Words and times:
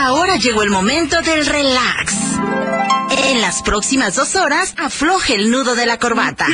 Ahora 0.00 0.36
llegó 0.36 0.62
el 0.62 0.70
momento 0.70 1.20
del 1.22 1.44
relax. 1.44 2.14
En 3.24 3.40
las 3.40 3.62
próximas 3.62 4.14
dos 4.14 4.36
horas, 4.36 4.72
afloje 4.76 5.34
el 5.34 5.50
nudo 5.50 5.74
de 5.74 5.86
la 5.86 5.98
corbata. 5.98 6.46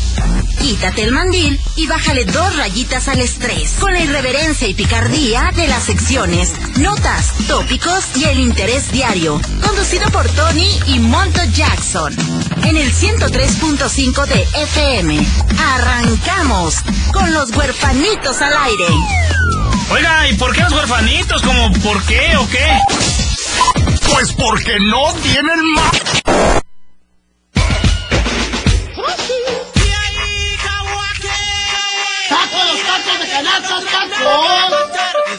Quítate 0.62 1.02
el 1.02 1.12
mandil 1.12 1.60
y 1.76 1.86
bájale 1.86 2.24
dos 2.24 2.56
rayitas 2.56 3.08
al 3.08 3.20
estrés 3.20 3.74
con 3.78 3.92
la 3.92 4.00
irreverencia 4.00 4.66
y 4.66 4.72
picardía 4.72 5.52
de 5.54 5.68
las 5.68 5.84
secciones, 5.84 6.54
notas, 6.78 7.34
tópicos 7.46 8.16
y 8.16 8.24
el 8.24 8.40
interés 8.40 8.90
diario. 8.90 9.42
Conducido 9.62 10.10
por 10.10 10.26
Tony 10.30 10.80
y 10.86 10.98
Monto 10.98 11.40
Jackson. 11.52 12.16
En 12.64 12.78
el 12.78 12.90
103.5 12.90 14.26
de 14.26 14.42
FM. 14.62 15.26
Arrancamos 15.74 16.76
con 17.12 17.30
los 17.34 17.54
huerfanitos 17.54 18.40
al 18.40 18.56
aire. 18.56 18.86
Oiga, 19.90 20.28
¿y 20.28 20.34
por 20.34 20.54
qué 20.54 20.62
los 20.62 20.72
huerfanitos? 20.72 21.42
¿Como 21.42 21.72
por 21.74 22.02
qué 22.06 22.36
o 22.36 22.48
qué? 22.48 22.78
Pues 24.10 24.32
porque 24.32 24.78
no 24.80 25.12
tienen 25.22 25.60
más. 25.74 26.06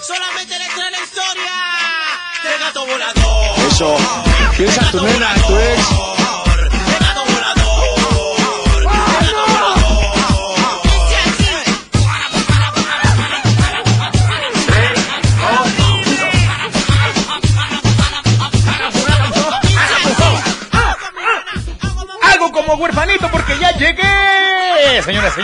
Solamente 0.02 0.59
le 0.59 0.66
trae 0.66 0.91
la 0.91 1.04
historia 1.04 1.52
de 2.43 2.57
gato 2.59 2.85
volador. 2.85 3.68
Eso. 3.68 3.98
Piensa 4.55 4.91
tu 4.91 5.02
nena, 5.02 5.34
tu 5.48 5.57
ex. 5.57 6.16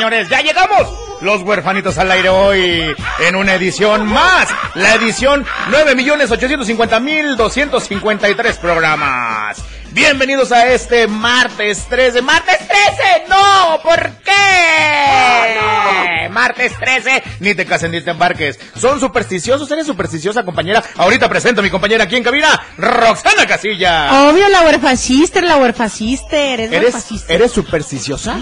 Señores, 0.03 0.27
ya 0.27 0.41
llegamos. 0.41 0.89
Los 1.21 1.43
huerfanitos 1.43 1.97
al 1.97 2.11
aire 2.11 2.27
hoy 2.27 2.93
en 3.19 3.35
una 3.37 3.53
edición 3.53 4.05
más. 4.05 4.49
La 4.75 4.95
edición 4.95 5.45
9.850.253 5.71 8.57
programas. 8.57 9.63
Bienvenidos 9.91 10.51
a 10.51 10.67
este 10.73 11.07
martes 11.07 11.85
13. 11.87 12.21
¡Martes 12.21 12.57
13! 12.57 12.73
¡No! 13.29 13.79
¿Por 13.81 14.11
qué? 14.25 14.33
Martes 16.29 16.73
13. 16.77 17.23
Ni 17.39 17.55
te 17.55 17.65
casen 17.65 17.91
ni 17.91 18.01
te 18.01 18.11
embarques. 18.11 18.59
¿Son 18.75 18.99
supersticiosos? 18.99 19.71
¿Eres 19.71 19.87
supersticiosa, 19.87 20.43
compañera? 20.43 20.83
Ahorita 20.97 21.29
presento 21.29 21.61
a 21.61 21.63
mi 21.63 21.69
compañera 21.69 22.03
aquí 22.03 22.17
en 22.17 22.23
cabina, 22.23 22.61
Roxana 22.77 23.47
Casilla. 23.47 24.27
Obvio, 24.27 24.49
la 24.49 24.63
huerfasister, 24.63 25.45
la 25.45 25.55
huerfasister. 25.55 26.59
¿Eres, 26.59 26.73
¿Eres? 26.73 26.93
¿Eres 27.29 27.53
supersticiosa? 27.53 28.37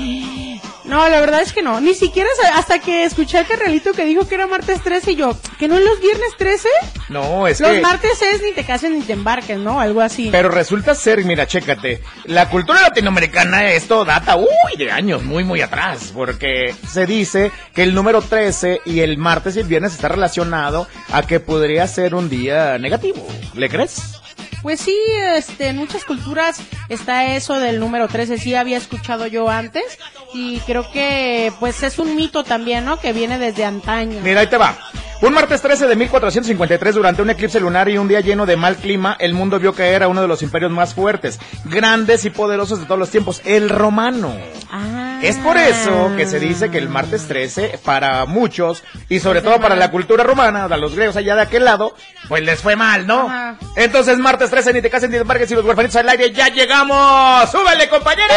No, 0.91 1.07
la 1.07 1.21
verdad 1.21 1.41
es 1.41 1.53
que 1.53 1.61
no. 1.61 1.79
Ni 1.79 1.93
siquiera 1.93 2.27
hasta 2.53 2.79
que 2.79 3.05
escuché 3.05 3.37
a 3.37 3.45
Carrelito 3.45 3.93
que 3.93 4.03
dijo 4.03 4.27
que 4.27 4.35
era 4.35 4.45
martes 4.45 4.81
13 4.83 5.13
y 5.13 5.15
yo, 5.15 5.37
¿que 5.57 5.69
no 5.69 5.77
es 5.77 5.85
los 5.85 6.01
viernes 6.01 6.31
13? 6.37 6.67
No, 7.07 7.47
es 7.47 7.61
Los 7.61 7.71
que... 7.71 7.79
martes 7.79 8.21
es 8.21 8.41
ni 8.43 8.51
te 8.51 8.65
cases 8.65 8.91
ni 8.91 8.99
te 8.99 9.13
embarques, 9.13 9.57
¿no? 9.57 9.79
Algo 9.79 10.01
así. 10.01 10.27
Pero 10.33 10.49
resulta 10.49 10.93
ser, 10.93 11.23
mira, 11.23 11.47
chécate, 11.47 12.03
la 12.25 12.49
cultura 12.49 12.81
latinoamericana, 12.81 13.71
esto 13.71 14.03
data, 14.03 14.35
uy, 14.35 14.77
de 14.77 14.91
años, 14.91 15.23
muy, 15.23 15.45
muy 15.45 15.61
atrás, 15.61 16.11
porque 16.13 16.75
se 16.85 17.05
dice 17.05 17.53
que 17.73 17.83
el 17.83 17.93
número 17.93 18.21
13 18.21 18.81
y 18.83 18.99
el 18.99 19.17
martes 19.17 19.55
y 19.55 19.61
el 19.61 19.67
viernes 19.67 19.93
está 19.93 20.09
relacionado 20.09 20.89
a 21.13 21.21
que 21.23 21.39
podría 21.39 21.87
ser 21.87 22.15
un 22.15 22.29
día 22.29 22.77
negativo. 22.79 23.25
¿Le 23.53 23.69
crees? 23.69 24.20
Pues 24.61 24.79
sí, 24.79 24.95
este, 25.35 25.69
en 25.69 25.77
muchas 25.77 26.05
culturas 26.05 26.61
está 26.89 27.35
eso 27.35 27.59
del 27.59 27.79
número 27.79 28.07
13, 28.07 28.37
sí 28.37 28.53
había 28.53 28.77
escuchado 28.77 29.27
yo 29.27 29.49
antes 29.49 29.97
y 30.33 30.59
creo 30.59 30.89
que 30.91 31.51
pues 31.59 31.81
es 31.83 31.99
un 31.99 32.15
mito 32.15 32.43
también, 32.43 32.85
¿no? 32.85 32.99
Que 32.99 33.13
viene 33.13 33.39
desde 33.39 33.65
antaño. 33.65 34.19
Mira, 34.23 34.41
ahí 34.41 34.47
te 34.47 34.57
va. 34.57 34.77
Un 35.21 35.33
martes 35.33 35.61
13 35.61 35.87
de 35.87 35.95
1453, 35.95 36.95
durante 36.95 37.21
un 37.21 37.29
eclipse 37.29 37.59
lunar 37.59 37.87
y 37.89 37.97
un 37.99 38.07
día 38.07 38.21
lleno 38.21 38.47
de 38.47 38.57
mal 38.57 38.75
clima, 38.75 39.15
el 39.19 39.35
mundo 39.35 39.59
vio 39.59 39.73
caer 39.73 40.01
a 40.01 40.07
uno 40.07 40.21
de 40.21 40.27
los 40.27 40.41
imperios 40.41 40.71
más 40.71 40.95
fuertes, 40.95 41.39
grandes 41.65 42.25
y 42.25 42.31
poderosos 42.31 42.79
de 42.79 42.85
todos 42.85 42.97
los 42.97 43.11
tiempos, 43.11 43.41
el 43.45 43.69
romano. 43.69 44.35
Ah. 44.71 45.10
Es 45.21 45.37
por 45.37 45.57
eso 45.57 46.11
que 46.17 46.25
se 46.25 46.39
dice 46.39 46.71
que 46.71 46.77
el 46.77 46.89
martes 46.89 47.27
13, 47.27 47.79
para 47.85 48.25
muchos, 48.25 48.83
y 49.07 49.19
sobre 49.19 49.41
todo 49.41 49.59
para 49.59 49.75
la 49.75 49.91
cultura 49.91 50.23
romana, 50.23 50.65
a 50.65 50.77
los 50.77 50.95
griegos 50.95 51.15
allá 51.15 51.35
de 51.35 51.41
aquel 51.43 51.65
lado, 51.65 51.93
pues 52.27 52.43
les 52.43 52.59
fue 52.59 52.75
mal, 52.75 53.05
¿no? 53.05 53.27
Ajá. 53.27 53.57
Entonces, 53.75 54.17
martes 54.17 54.49
13, 54.49 54.73
ni 54.73 54.81
te 54.81 54.89
casen 54.89 55.11
ni 55.11 55.17
te 55.17 55.21
embarques 55.21 55.51
y 55.51 55.55
los 55.55 55.63
huerfanitos 55.65 55.95
al 55.97 56.09
aire, 56.09 56.31
¡ya 56.31 56.47
llegamos! 56.47 57.49
¡Súbele, 57.51 57.87
compañera! 57.87 58.33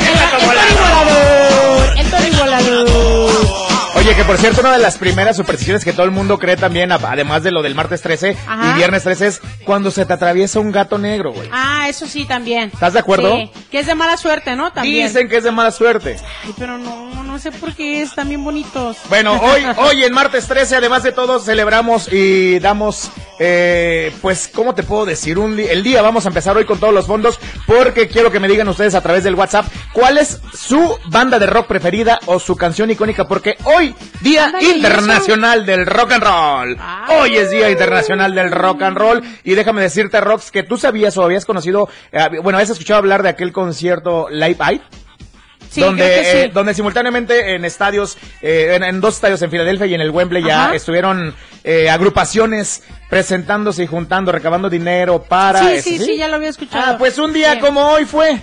El, 0.00 0.16
el 1.98 2.10
Tony 2.10 2.30
volador, 2.30 2.36
el 2.36 2.36
volador. 2.36 2.89
Oye, 3.96 4.14
que 4.14 4.24
por 4.24 4.38
cierto, 4.38 4.60
una 4.60 4.72
de 4.72 4.78
las 4.78 4.96
primeras 4.98 5.36
supersticiones 5.36 5.84
que 5.84 5.92
todo 5.92 6.04
el 6.04 6.10
mundo 6.10 6.38
cree 6.38 6.56
también, 6.56 6.92
además 6.92 7.42
de 7.42 7.50
lo 7.50 7.62
del 7.62 7.74
martes 7.74 8.00
13 8.02 8.36
Ajá. 8.46 8.70
y 8.70 8.74
viernes 8.76 9.02
13, 9.02 9.26
es 9.26 9.40
cuando 9.64 9.90
se 9.90 10.06
te 10.06 10.12
atraviesa 10.12 10.60
un 10.60 10.70
gato 10.72 10.96
negro, 10.96 11.32
güey. 11.32 11.48
Ah, 11.52 11.86
eso 11.88 12.06
sí 12.06 12.24
también. 12.24 12.70
¿Estás 12.72 12.92
de 12.92 13.00
acuerdo? 13.00 13.36
Sí, 13.36 13.50
que 13.70 13.80
es 13.80 13.86
de 13.86 13.94
mala 13.94 14.16
suerte, 14.16 14.56
¿no? 14.56 14.72
También. 14.72 15.08
Dicen 15.08 15.28
que 15.28 15.38
es 15.38 15.44
de 15.44 15.50
mala 15.50 15.70
suerte. 15.70 16.16
Ay, 16.44 16.54
pero 16.56 16.78
no, 16.78 17.24
no 17.24 17.38
sé 17.38 17.52
por 17.52 17.74
qué 17.74 18.02
están 18.02 18.28
bien 18.28 18.44
bonitos. 18.44 18.96
Bueno, 19.08 19.40
hoy, 19.40 19.62
hoy 19.76 20.04
en 20.04 20.12
martes 20.12 20.46
13, 20.46 20.76
además 20.76 21.02
de 21.02 21.12
todo, 21.12 21.40
celebramos 21.40 22.10
y 22.12 22.58
damos, 22.60 23.10
eh, 23.42 24.12
pues, 24.20 24.50
¿cómo 24.54 24.74
te 24.74 24.82
puedo 24.82 25.06
decir? 25.06 25.38
Un 25.38 25.58
el 25.58 25.82
día 25.82 26.02
vamos 26.02 26.26
a 26.26 26.28
empezar 26.28 26.58
hoy 26.58 26.66
con 26.66 26.78
todos 26.78 26.92
los 26.92 27.06
fondos, 27.06 27.40
porque 27.66 28.06
quiero 28.06 28.30
que 28.30 28.38
me 28.38 28.46
digan 28.48 28.68
ustedes 28.68 28.94
a 28.94 29.00
través 29.00 29.24
del 29.24 29.34
WhatsApp 29.34 29.64
cuál 29.94 30.18
es 30.18 30.40
su 30.52 30.94
banda 31.06 31.38
de 31.38 31.46
rock 31.46 31.66
preferida 31.66 32.20
o 32.26 32.38
su 32.38 32.54
canción 32.54 32.90
icónica, 32.90 33.26
porque 33.26 33.56
hoy, 33.64 33.94
Día 34.20 34.44
Ándale, 34.46 34.66
¿y 34.66 34.70
Internacional 34.76 35.64
del 35.64 35.86
Rock 35.86 36.12
and 36.12 36.22
Roll. 36.22 36.76
Ah. 36.78 37.06
Hoy 37.18 37.36
es 37.36 37.48
Día 37.50 37.70
Internacional 37.70 38.34
del 38.34 38.50
Rock 38.50 38.82
and 38.82 38.98
Roll, 38.98 39.22
y 39.42 39.54
déjame 39.54 39.80
decirte, 39.80 40.20
Rox, 40.20 40.50
que 40.50 40.62
tú 40.62 40.76
sabías 40.76 41.16
o 41.16 41.22
habías 41.22 41.46
conocido, 41.46 41.88
eh, 42.12 42.26
bueno, 42.42 42.58
habías 42.58 42.70
escuchado 42.70 42.98
hablar 42.98 43.22
de 43.22 43.30
aquel 43.30 43.52
concierto 43.52 44.28
Live 44.30 44.56
Aid 44.58 44.80
Sí, 45.70 45.80
donde, 45.80 46.24
sí. 46.24 46.36
eh, 46.36 46.50
donde 46.52 46.74
simultáneamente 46.74 47.54
en 47.54 47.64
estadios, 47.64 48.18
eh, 48.42 48.72
en, 48.74 48.82
en 48.82 49.00
dos 49.00 49.14
estadios 49.14 49.40
en 49.42 49.50
Filadelfia 49.50 49.86
y 49.86 49.94
en 49.94 50.00
el 50.00 50.10
Wembley 50.10 50.42
ya 50.42 50.74
estuvieron 50.74 51.32
eh, 51.64 51.90
agrupaciones 51.90 52.82
presentándose 53.08 53.84
y 53.84 53.86
juntando, 53.86 54.32
recabando 54.32 54.70
dinero 54.70 55.22
para... 55.22 55.60
sí, 55.60 55.66
eso, 55.74 55.88
sí, 55.90 55.98
sí, 55.98 56.16
ya 56.16 56.28
lo 56.28 56.36
había 56.36 56.48
escuchado. 56.48 56.94
Ah, 56.94 56.98
pues 56.98 57.18
un 57.18 57.32
día 57.32 57.60
como 57.60 57.80
hoy 57.88 58.04
fue. 58.04 58.42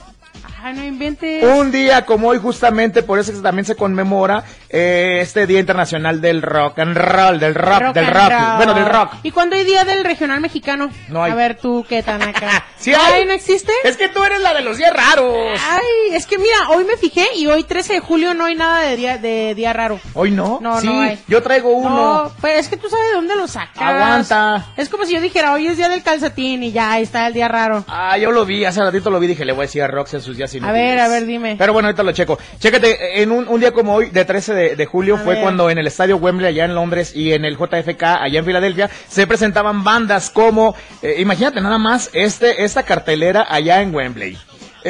Ay, 0.60 0.74
no 0.74 0.84
inventes. 0.84 1.44
Un 1.44 1.72
día 1.72 2.06
como 2.06 2.30
hoy 2.30 2.40
justamente, 2.40 3.04
por 3.04 3.20
eso 3.20 3.32
que 3.32 3.40
también 3.40 3.66
se 3.66 3.76
conmemora 3.76 4.44
eh, 4.70 5.20
este 5.22 5.46
Día 5.46 5.60
Internacional 5.60 6.20
del 6.20 6.42
Rock 6.42 6.80
and 6.80 6.98
Roll, 6.98 7.40
del 7.40 7.54
rock, 7.54 7.80
Rock 7.82 7.94
del 7.96 8.08
rock, 8.08 8.32
bueno, 8.58 8.74
del 8.74 8.86
rock. 8.86 9.14
¿Y 9.24 9.32
cuándo 9.32 9.56
hay 9.56 9.64
día 9.64 9.84
del 9.86 10.04
regional 10.04 10.42
mexicano? 10.42 10.90
No 11.10 11.24
hay. 11.24 11.32
A 11.32 11.36
ver 11.36 11.58
tú, 11.58 11.86
¿qué 11.88 12.02
tan 12.04 12.22
acá? 12.22 12.66
Sí 12.78 12.94
hay. 12.94 13.22
Ay, 13.22 13.26
¿no 13.26 13.34
existe? 13.34 13.72
Es 13.84 13.98
que 13.98 14.08
tú 14.08 14.24
eres 14.24 14.40
la 14.40 14.54
de 14.54 14.62
los 14.62 14.78
días 14.78 14.94
raros. 14.94 15.34
Ay, 15.68 16.14
es 16.16 16.28
que 16.28 16.38
mira, 16.38 16.70
hoy 16.70 16.86
me 16.86 16.96
fijé 16.96 17.26
y 17.36 17.48
hoy 17.48 17.64
13 17.64 17.94
de 17.94 18.00
julio 18.02 18.36
no 18.36 18.46
hay 18.46 18.54
nada 18.54 18.82
de 18.82 18.96
día, 18.96 19.18
de 19.18 19.56
día 19.56 19.74
raro. 19.74 20.00
Hoy 20.14 20.30
no. 20.30 20.60
No, 20.62 20.80
sí, 20.80 20.86
no 20.86 21.02
hay. 21.02 21.20
yo 21.28 21.42
traigo 21.42 21.72
uno. 21.72 21.90
No, 21.90 22.32
pues 22.40 22.60
es 22.60 22.68
que 22.68 22.78
tú 22.78 22.88
sabes 22.88 23.08
de 23.08 23.16
dónde 23.16 23.36
lo 23.36 23.48
sacas. 23.48 23.82
Aguanta. 23.82 24.68
Es 24.78 24.90
como 24.90 25.06
si 25.06 25.14
yo 25.16 25.22
dijera, 25.22 25.54
hoy 25.54 25.66
es 25.66 25.78
día 25.78 25.90
del 25.90 26.04
calcetín 26.04 26.62
y 26.62 26.72
ya, 26.72 26.92
ahí 26.92 27.04
está 27.04 27.26
el 27.26 27.34
día 27.34 27.48
raro. 27.48 27.84
Ah, 27.88 28.16
yo 28.20 28.32
lo 28.32 28.46
vi, 28.46 28.64
hace 28.64 28.80
ratito 28.80 29.10
lo 29.10 29.20
vi, 29.20 29.26
dije, 29.26 29.44
le 29.44 29.54
voy 29.54 29.64
a 29.64 29.66
decir 29.66 29.82
a 29.82 29.88
Rox 29.88 30.14
en 30.14 30.22
sus 30.22 30.38
días 30.38 30.47
A 30.54 30.58
inútiles. 30.58 30.74
ver, 30.74 31.00
a 31.00 31.08
ver, 31.08 31.26
dime. 31.26 31.56
Pero 31.58 31.74
bueno, 31.74 31.88
ahorita 31.88 32.04
lo 32.04 32.12
checo. 32.12 32.38
Chécate, 32.60 33.22
en 33.22 33.32
un, 33.32 33.48
un 33.48 33.60
día 33.60 33.72
como 33.72 33.94
hoy, 33.96 34.10
de 34.10 34.26
13 34.26 34.54
de, 34.54 34.76
de 34.76 34.86
julio, 34.86 35.16
A 35.16 35.20
fue 35.20 35.34
ver. 35.36 35.44
cuando 35.44 35.70
en 35.70 35.78
el 35.78 35.88
estadio 35.88 36.18
Wembley, 36.18 36.48
allá 36.50 36.66
en 36.66 36.76
Londres, 36.76 37.16
y 37.16 37.34
en 37.34 37.46
el 37.46 37.58
JFK, 37.58 38.04
allá 38.04 38.40
en 38.40 38.46
Filadelfia, 38.46 38.90
se 39.08 39.28
presentaban 39.28 39.84
bandas 39.84 40.30
como, 40.30 40.76
eh, 41.02 41.16
imagínate 41.20 41.62
nada 41.62 41.78
más, 41.78 42.10
este, 42.14 42.64
esta 42.64 42.84
cartelera 42.84 43.46
allá 43.50 43.82
en 43.82 43.94
Wembley. 43.94 44.38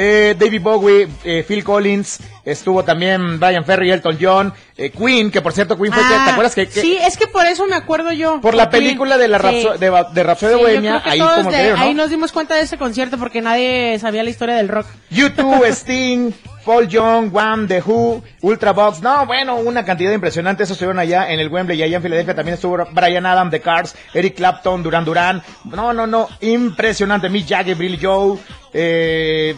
Eh, 0.00 0.36
David 0.38 0.62
Bowie, 0.62 1.08
eh, 1.24 1.44
Phil 1.46 1.64
Collins, 1.64 2.20
estuvo 2.44 2.84
también 2.84 3.40
Brian 3.40 3.64
Ferry, 3.64 3.90
Elton 3.90 4.16
John, 4.20 4.54
eh, 4.76 4.90
Queen, 4.90 5.28
que 5.32 5.42
por 5.42 5.52
cierto 5.52 5.76
Queen 5.76 5.92
fue, 5.92 6.00
que- 6.02 6.14
Ah, 6.14 6.22
¿te 6.26 6.30
acuerdas 6.30 6.54
que, 6.54 6.68
que- 6.68 6.80
Sí, 6.80 6.96
es 7.04 7.16
que 7.16 7.26
por 7.26 7.44
eso 7.46 7.66
me 7.66 7.74
acuerdo 7.74 8.12
yo. 8.12 8.40
por 8.40 8.54
la 8.54 8.70
Queen. 8.70 8.84
película 8.84 9.18
de 9.18 9.26
la 9.26 9.38
Sí. 9.40 9.44
Rapso- 9.64 9.76
de, 9.76 9.90
Ba- 9.90 10.04
de 10.12 10.22
Rhapsody 10.22 10.54
Sí, 10.54 10.60
Bohemia, 10.60 10.90
creo 10.90 11.02
que 11.02 11.10
ahí 11.10 11.18
como 11.18 11.50
de- 11.50 11.56
que, 11.56 11.70
¿no? 11.72 11.78
ahí 11.80 11.94
nos 11.94 12.10
dimos 12.10 12.30
cuenta 12.30 12.54
de 12.54 12.60
ese 12.62 12.78
concierto 12.78 13.18
porque 13.18 13.40
nadie 13.40 13.98
sabía 13.98 14.22
la 14.22 14.30
historia 14.30 14.54
del 14.54 14.68
rock. 14.68 14.86
YouTube, 15.10 15.64
Sting, 15.72 16.30
Paul 16.64 16.86
Young, 16.86 17.34
Wham, 17.34 17.66
The 17.66 17.82
Who, 17.84 18.22
Ultravox, 18.42 19.00
no, 19.00 19.26
bueno, 19.26 19.56
una 19.56 19.84
cantidad 19.84 20.12
impresionante, 20.12 20.62
esos 20.62 20.76
estuvieron 20.76 21.00
allá 21.00 21.32
en 21.32 21.40
el 21.40 21.48
Wembley 21.48 21.76
y 21.80 21.82
allá 21.82 21.96
en 21.96 22.02
Filadelfia 22.04 22.34
también 22.36 22.54
estuvo 22.54 22.76
Brian 22.92 23.26
Adam, 23.26 23.50
The 23.50 23.60
Cars, 23.60 23.96
Eric 24.14 24.36
Clapton, 24.36 24.82
Duran 24.84 25.04
Duran, 25.04 25.42
no, 25.64 25.92
no, 25.92 26.06
no, 26.06 26.28
impresionante, 26.40 27.28
Mick 27.30 27.48
Jagger, 27.48 27.74
Billy 27.74 27.98
Joe, 28.00 28.38
eh, 28.72 29.56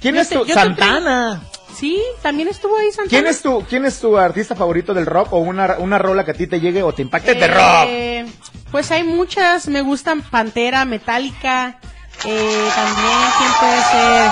¿quién 0.00 0.14
Yo 0.16 0.20
es 0.22 0.28
tu? 0.28 0.44
te 0.44 0.52
Santana. 0.54 1.42
Sí, 1.78 2.00
también 2.22 2.48
estuvo 2.48 2.76
ahí 2.76 2.88
Santana. 2.90 3.08
¿Quién 3.08 3.26
es 3.26 3.40
tu, 3.42 3.64
quién 3.64 3.84
es 3.84 3.98
tu 4.00 4.16
artista 4.18 4.54
favorito 4.54 4.92
del 4.92 5.06
rock 5.06 5.32
o 5.32 5.38
una, 5.38 5.76
una 5.78 5.98
rola 5.98 6.24
que 6.24 6.32
a 6.32 6.34
ti 6.34 6.46
te 6.46 6.60
llegue 6.60 6.82
o 6.82 6.92
te 6.92 7.02
impacte 7.02 7.34
de 7.34 7.46
rock? 7.48 7.86
Eh, 7.88 8.26
Pues 8.70 8.90
hay 8.90 9.02
muchas, 9.04 9.66
me 9.68 9.80
gustan 9.82 10.20
Pantera, 10.22 10.84
Metallica, 10.84 11.78
eh, 12.24 12.68
también, 12.74 13.18
¿quién 13.38 13.52
puede 13.60 13.82
ser? 13.90 14.30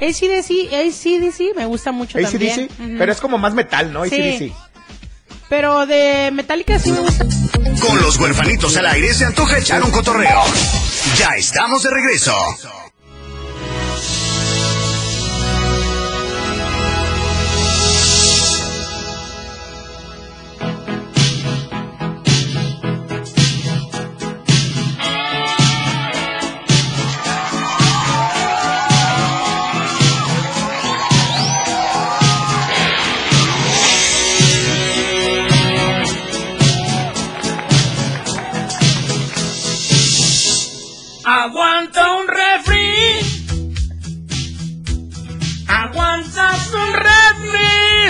ACDC, 0.00 0.72
ACDC, 0.72 1.56
me 1.56 1.66
gusta 1.66 1.90
mucho 1.90 2.18
también. 2.18 2.52
ACDC, 2.52 2.70
Ujú. 2.80 2.94
pero 2.98 3.10
es 3.12 3.20
como 3.20 3.38
más 3.38 3.54
metal, 3.54 3.92
¿no? 3.92 4.04
Sí. 4.04 4.14
ACDC. 4.14 4.52
Pero 5.48 5.86
de 5.86 6.30
Metallica 6.32 6.78
sí 6.78 6.92
me 6.92 7.00
gusta. 7.00 7.24
Con 7.80 8.00
los 8.02 8.18
huerfanitos 8.18 8.76
al 8.76 8.86
aire 8.86 9.12
se 9.14 9.24
antoja 9.24 9.58
echar 9.58 9.82
un 9.82 9.90
cotorreo. 9.90 10.42
Ya 11.16 11.30
estamos 11.36 11.82
de 11.82 11.90
regreso. 11.90 12.34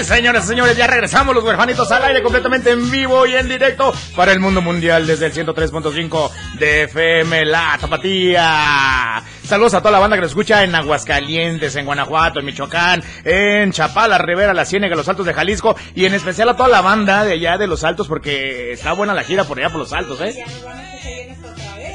Y 0.00 0.04
señores, 0.04 0.76
ya 0.76 0.86
regresamos 0.86 1.34
los 1.34 1.42
huerfanitos 1.44 1.90
al 1.90 2.04
aire 2.04 2.22
completamente 2.22 2.70
en 2.70 2.90
vivo 2.90 3.26
y 3.26 3.34
en 3.34 3.48
directo 3.48 3.92
para 4.14 4.32
el 4.32 4.40
mundo 4.40 4.60
mundial 4.62 5.06
desde 5.06 5.26
el 5.26 5.32
103.5 5.32 6.30
de 6.58 6.82
FM 6.84 7.44
La 7.46 7.76
Tapatía. 7.80 9.22
Saludos 9.44 9.74
a 9.74 9.78
toda 9.80 9.92
la 9.92 9.98
banda 9.98 10.16
que 10.16 10.22
nos 10.22 10.30
escucha 10.30 10.62
en 10.62 10.74
Aguascalientes, 10.74 11.74
en 11.76 11.86
Guanajuato, 11.86 12.38
en 12.40 12.46
Michoacán, 12.46 13.02
en 13.24 13.72
Chapala, 13.72 14.18
Rivera, 14.18 14.52
La 14.54 14.64
Ciénega, 14.64 14.94
Los 14.94 15.08
Altos 15.08 15.26
de 15.26 15.34
Jalisco 15.34 15.74
y 15.94 16.04
en 16.04 16.14
especial 16.14 16.48
a 16.50 16.56
toda 16.56 16.68
la 16.68 16.80
banda 16.80 17.24
de 17.24 17.32
allá 17.32 17.56
de 17.58 17.66
Los 17.66 17.82
Altos 17.84 18.06
porque 18.08 18.72
está 18.72 18.92
buena 18.92 19.14
la 19.14 19.24
gira 19.24 19.44
por 19.44 19.58
allá 19.58 19.70
por 19.70 19.78
Los 19.80 19.92
Altos, 19.92 20.20
¿eh? 20.20 20.34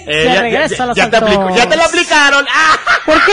Eh, 0.06 0.24
Ya 0.26 0.42
regresa 0.42 0.84
a 0.84 0.88
Los 0.88 0.98
ya 0.98 1.10
te 1.10 1.18
aplicó- 1.18 1.56
ya 1.56 1.70
te 1.70 1.78
lo 1.78 1.84
aplicaron. 1.84 2.46
¡Ah! 2.54 2.78
¿Por 3.06 3.24
qué? 3.26 3.32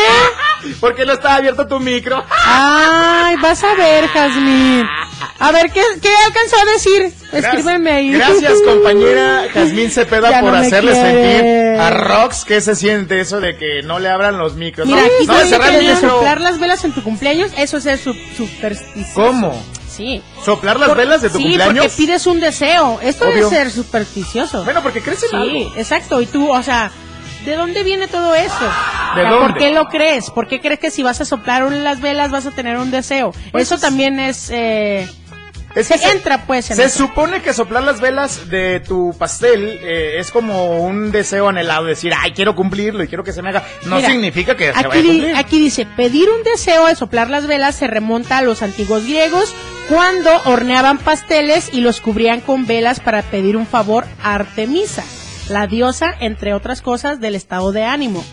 Porque 0.80 1.04
no 1.06 1.12
está 1.12 1.36
abierto 1.36 1.66
tu 1.66 1.78
micro. 1.80 2.24
Ay, 2.44 3.36
vas 3.42 3.62
a 3.64 3.74
ver, 3.74 4.06
Jazmín. 4.08 4.86
A 5.38 5.52
ver, 5.52 5.70
¿qué, 5.72 5.82
qué 6.02 6.08
alcanzó 6.26 6.56
a 6.60 6.72
decir? 6.72 7.14
Escríbeme 7.32 7.90
ahí. 7.90 8.12
Gracias, 8.12 8.54
compañera 8.64 9.46
Jazmín 9.52 9.90
Cepeda, 9.90 10.30
Ya 10.30 10.40
por 10.40 10.52
no 10.52 10.58
hacerle 10.58 10.94
sentir 10.94 11.80
a 11.80 11.90
Rox 11.90 12.44
que 12.44 12.60
se 12.60 12.74
siente 12.76 13.20
eso 13.20 13.40
de 13.40 13.56
que 13.56 13.82
no 13.82 13.98
le 13.98 14.08
abran 14.10 14.38
los 14.38 14.54
micros. 14.54 14.86
Mira, 14.86 15.02
aquí 15.02 15.26
no, 15.26 15.34
cerrar 15.40 15.70
que 15.70 15.78
el 15.78 15.86
micro. 15.94 16.10
soplar 16.10 16.40
las 16.40 16.58
velas 16.60 16.84
en 16.84 16.92
tu 16.92 17.02
cumpleaños, 17.02 17.50
eso 17.56 17.78
es 17.78 17.84
ser 17.84 17.98
su 17.98 18.14
supersticioso. 18.36 19.14
¿Cómo? 19.14 19.62
Sí. 19.88 20.22
¿Soplar 20.44 20.78
las 20.78 20.88
Por- 20.90 20.98
velas 20.98 21.20
de 21.22 21.30
tu 21.30 21.38
sí, 21.38 21.44
cumpleaños? 21.44 21.84
porque 21.86 21.96
pides 21.96 22.26
un 22.26 22.40
deseo. 22.40 22.98
Esto 23.02 23.26
Obvio. 23.28 23.44
es 23.44 23.48
ser 23.50 23.70
supersticioso. 23.70 24.64
Bueno, 24.64 24.82
porque 24.82 25.00
crees 25.02 25.22
en 25.24 25.30
Sí, 25.30 25.36
algo. 25.36 25.72
exacto. 25.76 26.20
Y 26.20 26.26
tú, 26.26 26.50
o 26.50 26.62
sea, 26.62 26.90
¿de 27.44 27.56
dónde 27.56 27.82
viene 27.82 28.06
todo 28.08 28.34
eso? 28.34 28.54
¿De 29.14 29.20
O 29.22 29.24
sea, 29.24 29.30
dónde? 29.30 29.48
¿Por 29.48 29.58
qué 29.58 29.70
lo 29.72 29.86
crees? 29.86 30.30
¿Por 30.30 30.46
qué 30.48 30.60
crees 30.60 30.78
que 30.80 30.90
si 30.90 31.02
vas 31.02 31.20
a 31.20 31.24
soplar 31.24 31.62
las 31.72 32.00
velas 32.00 32.30
vas 32.30 32.46
a 32.46 32.50
tener 32.50 32.76
un 32.78 32.90
deseo? 32.90 33.32
Pues 33.52 33.64
eso 33.64 33.74
es- 33.76 33.80
también 33.80 34.20
es... 34.20 34.50
Eh, 34.50 35.08
Es 35.76 35.86
que 35.88 35.98
se 35.98 36.10
entra, 36.10 36.46
pues, 36.46 36.68
en 36.70 36.76
Se 36.76 36.84
eso. 36.84 36.98
supone 37.06 37.42
que 37.42 37.52
soplar 37.52 37.84
las 37.84 38.00
velas 38.00 38.48
de 38.50 38.80
tu 38.80 39.14
pastel 39.16 39.78
eh, 39.82 40.16
es 40.18 40.32
como 40.32 40.80
un 40.84 41.12
deseo 41.12 41.48
anhelado, 41.48 41.84
decir, 41.84 42.12
ay, 42.18 42.32
quiero 42.32 42.56
cumplirlo 42.56 43.04
y 43.04 43.08
quiero 43.08 43.22
que 43.22 43.32
se 43.32 43.40
me 43.40 43.50
haga. 43.50 43.62
No 43.86 43.96
Mira, 43.96 44.08
significa 44.08 44.56
que 44.56 44.64
se 44.66 44.72
vaya 44.72 44.88
a 44.88 44.90
aquí, 44.90 45.06
cumplir. 45.06 45.36
aquí 45.36 45.58
dice, 45.60 45.86
pedir 45.96 46.28
un 46.28 46.42
deseo 46.42 46.86
de 46.86 46.96
soplar 46.96 47.30
las 47.30 47.46
velas 47.46 47.76
se 47.76 47.86
remonta 47.86 48.38
a 48.38 48.42
los 48.42 48.62
antiguos 48.62 49.04
griegos 49.04 49.54
cuando 49.88 50.30
horneaban 50.44 50.98
pasteles 50.98 51.70
y 51.72 51.80
los 51.82 52.00
cubrían 52.00 52.40
con 52.40 52.66
velas 52.66 52.98
para 52.98 53.22
pedir 53.22 53.56
un 53.56 53.66
favor 53.66 54.06
a 54.24 54.34
Artemisa, 54.34 55.04
la 55.50 55.66
diosa, 55.66 56.14
entre 56.20 56.54
otras 56.54 56.80
cosas, 56.82 57.20
del 57.20 57.34
estado 57.34 57.72
de 57.72 57.84
ánimo. 57.84 58.24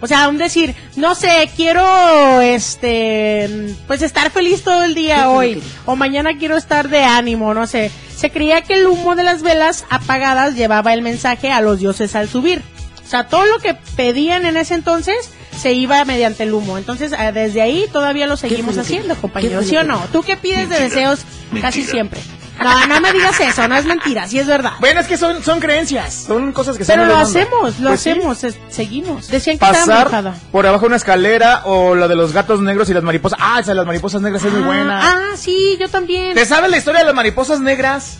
O 0.00 0.06
sea, 0.06 0.28
un 0.28 0.36
decir, 0.36 0.74
no 0.96 1.14
sé, 1.14 1.48
quiero, 1.56 2.40
este, 2.42 3.74
pues 3.86 4.02
estar 4.02 4.30
feliz 4.30 4.62
todo 4.62 4.84
el 4.84 4.94
día 4.94 5.30
hoy, 5.30 5.62
o 5.86 5.96
mañana 5.96 6.36
quiero 6.38 6.56
estar 6.56 6.90
de 6.90 7.04
ánimo, 7.04 7.54
no 7.54 7.66
sé. 7.66 7.90
Se 8.14 8.30
creía 8.30 8.60
que 8.62 8.74
el 8.74 8.86
humo 8.86 9.16
de 9.16 9.22
las 9.22 9.42
velas 9.42 9.86
apagadas 9.88 10.56
llevaba 10.56 10.92
el 10.92 11.00
mensaje 11.00 11.50
a 11.50 11.62
los 11.62 11.78
dioses 11.78 12.14
al 12.16 12.28
subir. 12.28 12.62
O 13.02 13.08
sea, 13.08 13.28
todo 13.28 13.46
lo 13.46 13.58
que 13.58 13.76
pedían 13.96 14.44
en 14.44 14.56
ese 14.56 14.74
entonces 14.74 15.30
se 15.56 15.72
iba 15.72 16.04
mediante 16.04 16.42
el 16.42 16.52
humo. 16.52 16.76
Entonces, 16.78 17.12
eh, 17.12 17.32
desde 17.32 17.62
ahí 17.62 17.86
todavía 17.92 18.26
lo 18.26 18.36
seguimos 18.36 18.76
haciendo, 18.76 19.14
compañeros, 19.16 19.66
¿sí 19.66 19.76
o 19.76 19.84
no? 19.84 20.00
¿Tú 20.12 20.22
qué 20.22 20.36
pides 20.36 20.68
de 20.68 20.80
deseos 20.80 21.20
casi 21.60 21.82
siempre? 21.82 22.20
No, 22.62 22.86
no 22.86 23.00
me 23.00 23.12
digas 23.12 23.38
eso, 23.40 23.66
no 23.68 23.74
es 23.76 23.84
mentira, 23.84 24.26
sí 24.28 24.38
es 24.38 24.46
verdad. 24.46 24.72
Bueno, 24.80 25.00
es 25.00 25.06
que 25.06 25.16
son, 25.18 25.42
son 25.42 25.60
creencias, 25.60 26.14
son 26.26 26.52
cosas 26.52 26.78
que 26.78 26.84
son 26.84 26.94
Pero 26.94 27.06
lo 27.06 27.16
hacemos, 27.16 27.78
lo 27.80 27.88
Pues 27.90 28.00
sí. 28.00 28.10
hacemos, 28.10 28.44
es- 28.44 28.56
seguimos. 28.68 29.28
Decían 29.28 29.58
que 29.58 29.64
estaba 29.64 29.72
pasar 29.84 29.96
embrujada. 30.06 30.34
por 30.52 30.66
abajo 30.66 30.82
de 30.82 30.86
una 30.88 30.96
escalera 30.96 31.62
o 31.64 31.94
lo 31.94 32.06
de 32.08 32.14
los 32.16 32.32
gatos 32.32 32.60
negros 32.60 32.88
y 32.90 32.94
las 32.94 33.02
mariposas. 33.02 33.38
Ah, 33.42 33.58
esa 33.60 33.72
de 33.72 33.76
las 33.76 33.86
mariposas 33.86 34.22
negras 34.22 34.44
es 34.44 34.52
muy 34.52 34.62
Ah, 34.62 34.66
buena. 34.66 35.00
Ah, 35.02 35.36
sí, 35.36 35.76
yo 35.80 35.88
también. 35.88 36.34
¿Te 36.34 36.46
sabes 36.46 36.70
la 36.70 36.78
historia 36.78 37.00
de 37.00 37.06
las 37.06 37.14
mariposas 37.14 37.60
negras? 37.60 38.18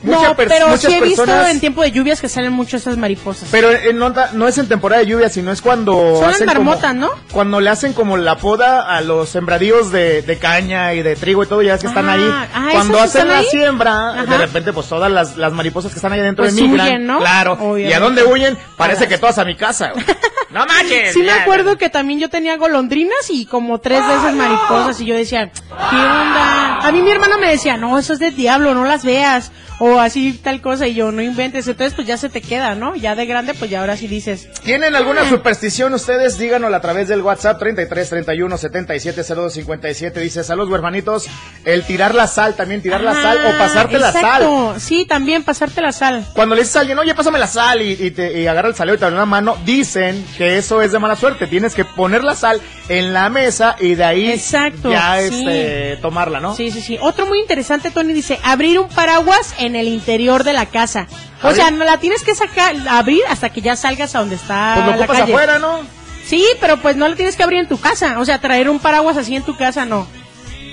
No, 0.00 0.16
Mucha 0.20 0.36
pero 0.36 0.68
muchas 0.68 0.92
sí 0.92 0.94
he 0.96 1.00
visto 1.00 1.24
personas- 1.24 1.50
en 1.50 1.58
tiempo 1.58 1.82
de 1.82 1.90
lluvias 1.90 2.20
que 2.20 2.28
salen 2.28 2.52
mucho 2.52 2.76
esas 2.76 2.96
mariposas. 2.96 3.48
Pero 3.50 3.68
no, 3.94 4.12
ta- 4.12 4.30
no 4.32 4.46
es 4.46 4.56
en 4.56 4.68
temporada 4.68 5.00
de 5.02 5.08
lluvia, 5.08 5.28
sino 5.28 5.50
es 5.50 5.60
cuando 5.60 5.92
Son 6.20 6.30
hacen 6.30 6.46
como- 6.46 6.62
marmotas, 6.64 6.94
¿no? 6.94 7.10
Cuando 7.32 7.60
le 7.60 7.68
hacen 7.68 7.92
como 7.94 8.16
la 8.16 8.36
poda 8.36 8.96
a 8.96 9.00
los 9.00 9.28
sembradíos 9.28 9.90
de, 9.90 10.22
de 10.22 10.38
caña 10.38 10.94
y 10.94 11.02
de 11.02 11.16
trigo 11.16 11.42
y 11.42 11.46
todo, 11.48 11.62
ya 11.62 11.74
es 11.74 11.80
que 11.80 11.88
están 11.88 12.08
Ah, 12.08 12.12
ahí. 12.12 12.22
ah, 12.54 12.68
cuando 12.70 12.96
¿esas 12.98 13.16
hacen 13.16 13.28
la 13.28 13.38
ahí? 13.38 13.46
siembra, 13.50 14.10
Ajá. 14.10 14.24
de 14.26 14.38
repente 14.38 14.72
pues 14.72 14.86
todas 14.88 15.10
las, 15.10 15.36
las 15.36 15.52
mariposas 15.52 15.90
que 15.90 15.98
están 15.98 16.12
ahí 16.12 16.20
adentro 16.20 16.44
Pues 16.44 16.56
emigran. 16.56 16.86
huyen, 16.86 17.06
¿no? 17.06 17.18
Claro. 17.18 17.76
¿Y 17.78 17.92
a 17.92 17.98
dónde 17.98 18.22
huyen? 18.22 18.56
Parece 18.76 19.08
que 19.08 19.18
todas 19.18 19.38
a 19.38 19.44
mi 19.44 19.56
casa. 19.56 19.92
no 20.50 20.64
manches. 20.64 21.12
Sí 21.12 21.22
me 21.22 21.32
acuerdo 21.32 21.76
que 21.76 21.88
también 21.88 22.20
yo 22.20 22.30
tenía 22.30 22.56
golondrinas 22.56 23.30
y 23.30 23.46
como 23.46 23.78
tres 23.80 24.06
de 24.06 24.14
esas 24.14 24.34
mariposas 24.34 25.00
y 25.00 25.06
yo 25.06 25.16
decía, 25.16 25.50
¿qué 25.50 25.96
onda? 25.96 26.78
A 26.86 26.92
mí 26.92 27.02
mi 27.02 27.10
hermana 27.10 27.36
me 27.36 27.48
decía, 27.50 27.76
no, 27.76 27.98
eso 27.98 28.12
es 28.12 28.20
del 28.20 28.36
diablo, 28.36 28.74
no 28.74 28.84
las 28.84 29.04
veas. 29.04 29.50
O 29.80 30.00
así 30.00 30.32
tal 30.32 30.60
cosa 30.60 30.86
y 30.88 30.94
yo, 30.94 31.12
no 31.12 31.22
inventes. 31.22 31.68
Entonces 31.68 31.94
pues 31.94 32.06
ya 32.06 32.16
se 32.16 32.28
te 32.28 32.40
queda, 32.40 32.74
¿no? 32.74 32.96
Ya 32.96 33.14
de 33.14 33.26
grande 33.26 33.54
pues 33.54 33.70
ya 33.70 33.80
ahora 33.80 33.96
sí 33.96 34.08
dices, 34.08 34.48
¿Tienen 34.64 34.94
alguna 34.96 35.28
superstición 35.28 35.94
ustedes? 35.94 36.36
Díganosla 36.38 36.78
a 36.78 36.80
través 36.80 37.08
del 37.08 37.22
WhatsApp 37.22 37.58
33 37.58 38.08
31 38.10 38.58
77 38.58 39.22
02 39.34 39.52
57. 39.52 40.20
Dice, 40.20 40.42
saludos 40.44 40.74
hermanitos. 40.74 41.26
El 41.64 41.84
tirar 41.84 42.14
la 42.14 42.26
sal, 42.26 42.54
también 42.56 42.82
tirar 42.82 43.00
la 43.02 43.14
sal 43.14 43.36
o 43.38 43.48
"Ah, 43.48 43.54
pasarte 43.58 43.98
la 43.98 44.12
sal. 44.12 44.74
Sí, 44.80 45.04
también 45.04 45.42
pasarte 45.44 45.80
la 45.80 45.92
sal. 45.92 46.26
Cuando 46.34 46.54
le 46.54 46.62
dices 46.62 46.76
a 46.76 46.80
alguien, 46.80 46.98
oye, 46.98 47.14
pásame 47.14 47.38
la 47.38 47.46
sal 47.46 47.80
y, 47.82 47.92
y 47.92 48.10
te, 48.10 48.40
y 48.40 48.46
agarra 48.46 48.68
el 48.68 48.74
salero 48.74 48.96
y 48.96 48.98
te 48.98 49.04
da 49.04 49.12
una 49.12 49.26
mano, 49.26 49.56
dicen 49.64 50.24
que 50.36 50.58
eso 50.58 50.82
es 50.82 50.92
de 50.92 50.98
mala 50.98 51.16
suerte. 51.16 51.46
Tienes 51.46 51.74
que 51.74 51.84
poner 51.84 52.24
la 52.24 52.34
sal 52.34 52.60
en 52.88 53.12
la 53.12 53.28
mesa 53.30 53.76
y 53.80 53.94
de 53.94 54.04
ahí 54.04 54.30
Exacto, 54.32 54.90
ya 54.90 55.18
sí. 55.20 55.46
este, 55.46 55.98
tomarla, 56.02 56.40
¿no? 56.40 56.54
Sí, 56.56 56.70
sí, 56.70 56.80
sí. 56.80 56.98
Otro 57.00 57.26
muy 57.26 57.38
interesante, 57.40 57.90
Tony, 57.90 58.12
dice, 58.12 58.38
abrir 58.42 58.78
un 58.78 58.88
paraguas 58.88 59.54
en 59.58 59.67
el 59.76 59.88
interior 59.88 60.44
de 60.44 60.52
la 60.52 60.66
casa. 60.66 61.06
O 61.42 61.52
sea, 61.52 61.70
no 61.70 61.84
la 61.84 61.98
tienes 61.98 62.22
que 62.24 62.34
sacar, 62.34 62.74
abrir 62.88 63.22
hasta 63.28 63.50
que 63.50 63.60
ya 63.60 63.76
salgas 63.76 64.14
a 64.14 64.20
donde 64.20 64.36
está 64.36 64.74
Pues 64.74 64.86
lo 64.86 65.00
la 65.00 65.06
calle. 65.06 65.32
afuera, 65.32 65.58
¿no? 65.58 65.80
Sí, 66.26 66.44
pero 66.60 66.76
pues 66.78 66.96
no 66.96 67.08
la 67.08 67.16
tienes 67.16 67.36
que 67.36 67.42
abrir 67.42 67.60
en 67.60 67.68
tu 67.68 67.80
casa. 67.80 68.18
O 68.18 68.24
sea, 68.24 68.40
traer 68.40 68.68
un 68.68 68.80
paraguas 68.80 69.16
así 69.16 69.34
en 69.34 69.42
tu 69.42 69.56
casa, 69.56 69.84
no. 69.84 70.06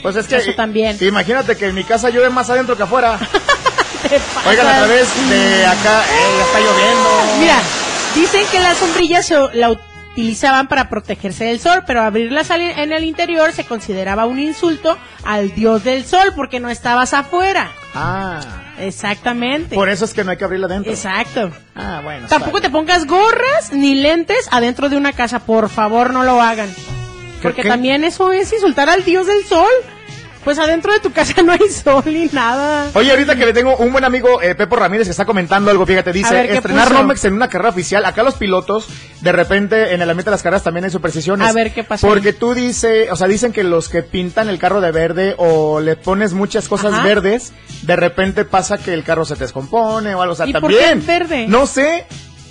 Pues 0.01 0.15
es 0.17 0.27
que. 0.27 0.35
Eso 0.35 0.53
también. 0.55 0.97
Imagínate 0.99 1.55
que 1.55 1.67
en 1.67 1.75
mi 1.75 1.83
casa 1.83 2.09
llueve 2.09 2.29
más 2.29 2.49
adentro 2.49 2.75
que 2.75 2.83
afuera. 2.83 3.17
Oigan, 4.47 4.67
a 4.67 4.77
través 4.77 5.29
de 5.29 5.65
acá, 5.65 6.03
eh, 6.03 6.41
está 6.41 6.59
lloviendo. 6.59 7.09
Mira, 7.39 7.57
dicen 8.13 8.45
que 8.51 8.59
las 8.59 8.77
sombrillas 8.77 9.25
se, 9.25 9.35
la 9.53 9.71
utilizaban 10.15 10.67
para 10.67 10.89
protegerse 10.89 11.45
del 11.45 11.59
sol, 11.59 11.83
pero 11.87 12.01
abrir 12.01 12.31
la 12.31 12.43
sal 12.43 12.61
en 12.61 12.93
el 12.93 13.03
interior 13.03 13.51
se 13.51 13.65
consideraba 13.65 14.25
un 14.25 14.39
insulto 14.39 14.97
al 15.23 15.55
dios 15.55 15.83
del 15.83 16.05
sol 16.05 16.33
porque 16.35 16.59
no 16.59 16.69
estabas 16.69 17.13
afuera. 17.13 17.71
Ah. 17.93 18.41
Exactamente. 18.79 19.75
Por 19.75 19.89
eso 19.89 20.05
es 20.05 20.13
que 20.13 20.23
no 20.23 20.31
hay 20.31 20.37
que 20.37 20.45
abrirla 20.45 20.67
adentro. 20.67 20.91
Exacto. 20.91 21.51
Ah, 21.75 22.01
bueno. 22.03 22.27
Tampoco 22.27 22.61
te 22.61 22.69
pongas 22.69 23.05
gorras 23.05 23.71
ni 23.71 23.95
lentes 23.95 24.47
adentro 24.51 24.89
de 24.89 24.97
una 24.97 25.13
casa, 25.13 25.39
por 25.39 25.69
favor 25.69 26.11
no 26.11 26.23
lo 26.23 26.41
hagan. 26.41 26.69
Porque 27.41 27.61
qué? 27.61 27.69
también 27.69 28.03
eso 28.03 28.31
es 28.31 28.51
insultar 28.53 28.89
al 28.89 29.03
dios 29.03 29.27
del 29.27 29.43
sol. 29.45 29.69
Pues 30.45 30.59
adentro 30.59 30.93
de 30.93 30.99
tu 30.99 31.11
casa 31.11 31.41
no 31.43 31.51
hay 31.51 31.69
sol 31.69 32.03
ni 32.05 32.27
nada. 32.27 32.91
Oye, 32.93 33.09
ahorita 33.09 33.35
que 33.35 33.47
le 33.47 33.51
tengo 33.53 33.75
un 33.77 33.91
buen 33.91 34.05
amigo, 34.05 34.41
eh, 34.41 34.53
Pepo 34.55 34.75
Ramírez, 34.75 35.07
que 35.07 35.11
está 35.11 35.25
comentando 35.25 35.71
algo, 35.71 35.85
fíjate, 35.85 36.13
dice, 36.13 36.33
ver, 36.33 36.47
¿qué 36.47 36.57
estrenar 36.57 36.87
puso? 36.87 37.01
Romex 37.01 37.25
en 37.25 37.33
una 37.33 37.49
carrera 37.49 37.69
oficial. 37.69 38.05
Acá 38.05 38.21
los 38.21 38.35
pilotos, 38.35 38.87
de 39.21 39.31
repente, 39.31 39.93
en 39.95 40.01
el 40.01 40.09
ambiente 40.09 40.29
de 40.29 40.35
las 40.35 40.43
carreras 40.43 40.63
también 40.63 40.85
hay 40.85 40.91
supersticiones. 40.91 41.49
A 41.49 41.51
ver, 41.51 41.73
¿qué 41.73 41.83
pasó 41.83 42.07
Porque 42.07 42.31
tú 42.31 42.53
dice, 42.53 43.11
o 43.11 43.15
sea, 43.15 43.27
dicen 43.27 43.51
que 43.51 43.63
los 43.63 43.89
que 43.89 44.03
pintan 44.03 44.47
el 44.47 44.59
carro 44.59 44.81
de 44.81 44.91
verde 44.91 45.33
o 45.37 45.79
le 45.79 45.95
pones 45.95 46.33
muchas 46.33 46.67
cosas 46.67 46.93
Ajá. 46.93 47.03
verdes, 47.03 47.51
de 47.81 47.95
repente 47.95 48.45
pasa 48.45 48.77
que 48.77 48.93
el 48.93 49.03
carro 49.03 49.25
se 49.25 49.35
descompone 49.35 50.13
o 50.13 50.21
algo, 50.21 50.33
o 50.33 50.35
sea, 50.35 50.45
¿Y 50.47 50.53
por 50.53 50.61
también. 50.61 51.01
qué 51.01 51.07
verde? 51.07 51.47
No 51.47 51.65
sé. 51.65 52.05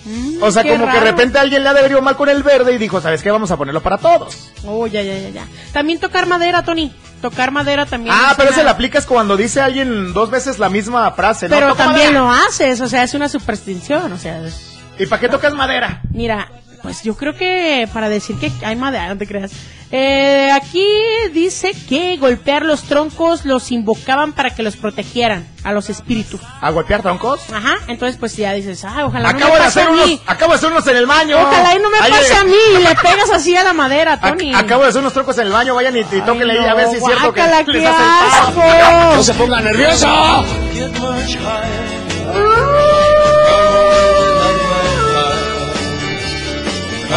Mm, 0.05 0.43
O 0.43 0.51
sea, 0.51 0.63
como 0.63 0.75
que 0.75 0.81
de 0.81 0.87
raro. 0.87 1.01
repente 1.07 1.39
alguien 1.39 1.63
le 1.63 1.69
ha 1.71 1.75
de 1.75 2.01
mal 2.01 2.17
con 2.17 2.29
el 2.29 2.43
verde 2.43 2.75
y 2.75 2.79
dijo, 2.79 3.01
¿sabes 3.01 3.23
qué? 3.23 3.31
Vamos 3.31 3.51
a 3.51 3.57
ponerlo 3.57 3.83
para 3.83 3.97
todos. 3.99 4.51
Oh, 4.67 4.87
ya, 4.87 5.03
ya, 5.03 5.19
ya, 5.19 5.29
ya. 5.31 5.47
También 5.73 5.99
tocar 5.99 6.27
madera, 6.27 6.63
Tony. 6.63 6.93
Tocar 7.23 7.51
madera 7.53 7.87
también. 7.87 8.15
Ah, 8.19 8.35
pero 8.37 8.53
se 8.53 8.63
la 8.63 8.73
aplicas 8.73 9.07
cuando 9.07 9.37
dice 9.37 9.61
alguien 9.63 10.13
dos 10.13 10.31
veces 10.31 10.59
la 10.59 10.69
misma 10.69 11.11
frase, 11.13 11.49
¿no? 11.49 11.57
Pero 11.57 11.75
también 11.75 12.13
madera. 12.13 12.21
lo 12.21 12.31
haces, 12.31 12.81
o 12.83 12.89
sea, 12.89 13.03
es 13.03 13.15
una 13.15 13.29
superstición, 13.31 14.13
o 14.13 14.19
sea, 14.19 14.41
es- 14.47 14.77
¿Y 14.99 15.07
para 15.07 15.21
qué 15.21 15.29
tocas 15.31 15.55
madera? 15.55 16.03
mira, 16.11 16.51
pues 16.83 17.03
yo 17.03 17.17
creo 17.17 17.35
que 17.35 17.89
para 17.95 18.11
decir 18.11 18.37
que 18.37 18.53
hay 18.63 18.77
madera, 18.77 19.09
no 19.09 19.17
te 19.17 19.27
creas. 19.27 19.53
Eh, 19.97 20.51
aquí 20.53 20.85
dice 21.33 21.71
que 21.89 22.17
golpear 22.17 22.65
los 22.65 22.83
troncos 22.83 23.45
los 23.45 23.71
invocaban 23.71 24.33
para 24.33 24.51
que 24.53 24.65
los 24.65 24.75
protegieran 24.77 25.47
a 25.63 25.71
los 25.71 25.89
espíritus. 25.89 26.41
¿A 26.61 26.71
golpear 26.73 27.01
troncos? 27.01 27.41
Ajá, 27.53 27.77
entonces 27.87 28.17
pues 28.19 28.37
ya 28.37 28.53
dices, 28.55 28.85
ah, 28.85 29.05
ojalá 29.07 29.31
no 29.33 29.39
Acabo 29.39 29.53
me 29.53 29.59
de 29.61 29.65
pase 29.67 29.81
hacer 29.81 29.89
a 29.89 29.93
unos, 29.93 30.07
mí. 30.09 30.21
acabo 30.27 30.51
de 30.51 30.57
hacer 30.59 30.73
unos 30.73 30.87
en 30.89 30.97
el 30.97 31.07
baño. 31.07 31.37
Ojalá 31.41 31.77
y 31.77 31.79
no 31.79 31.91
me 31.91 31.99
Ay, 32.01 32.11
pase 32.11 32.33
eh, 32.33 32.37
a 32.37 32.45
mí 32.45 32.57
y 32.77 32.83
le 32.89 32.95
pegas 32.97 33.31
así 33.31 33.57
a 33.57 33.63
la 33.63 33.73
madera, 33.73 34.21
ac- 34.21 34.31
Tony. 34.31 34.53
acabo 34.53 34.83
de 34.83 34.89
hacer 34.89 35.01
unos 35.01 35.13
troncos 35.13 35.39
en 35.39 35.47
el 35.47 35.53
baño, 35.53 35.77
vayan 35.77 35.97
y, 35.97 36.01
y 36.01 36.05
tóquenle 36.27 36.59
ahí 36.59 36.67
a 36.67 36.75
ver 36.75 36.89
si 36.89 36.97
es 36.97 37.05
cierto 37.05 37.33
que 37.33 37.41
les 37.43 37.51
qué 37.65 37.87
hace 37.87 38.03
el 38.03 38.49
asco. 38.49 38.61
paro. 38.61 39.15
¡No 39.15 39.23
se 39.23 39.35
ponga 39.35 39.61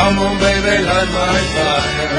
nervioso! 0.06 1.27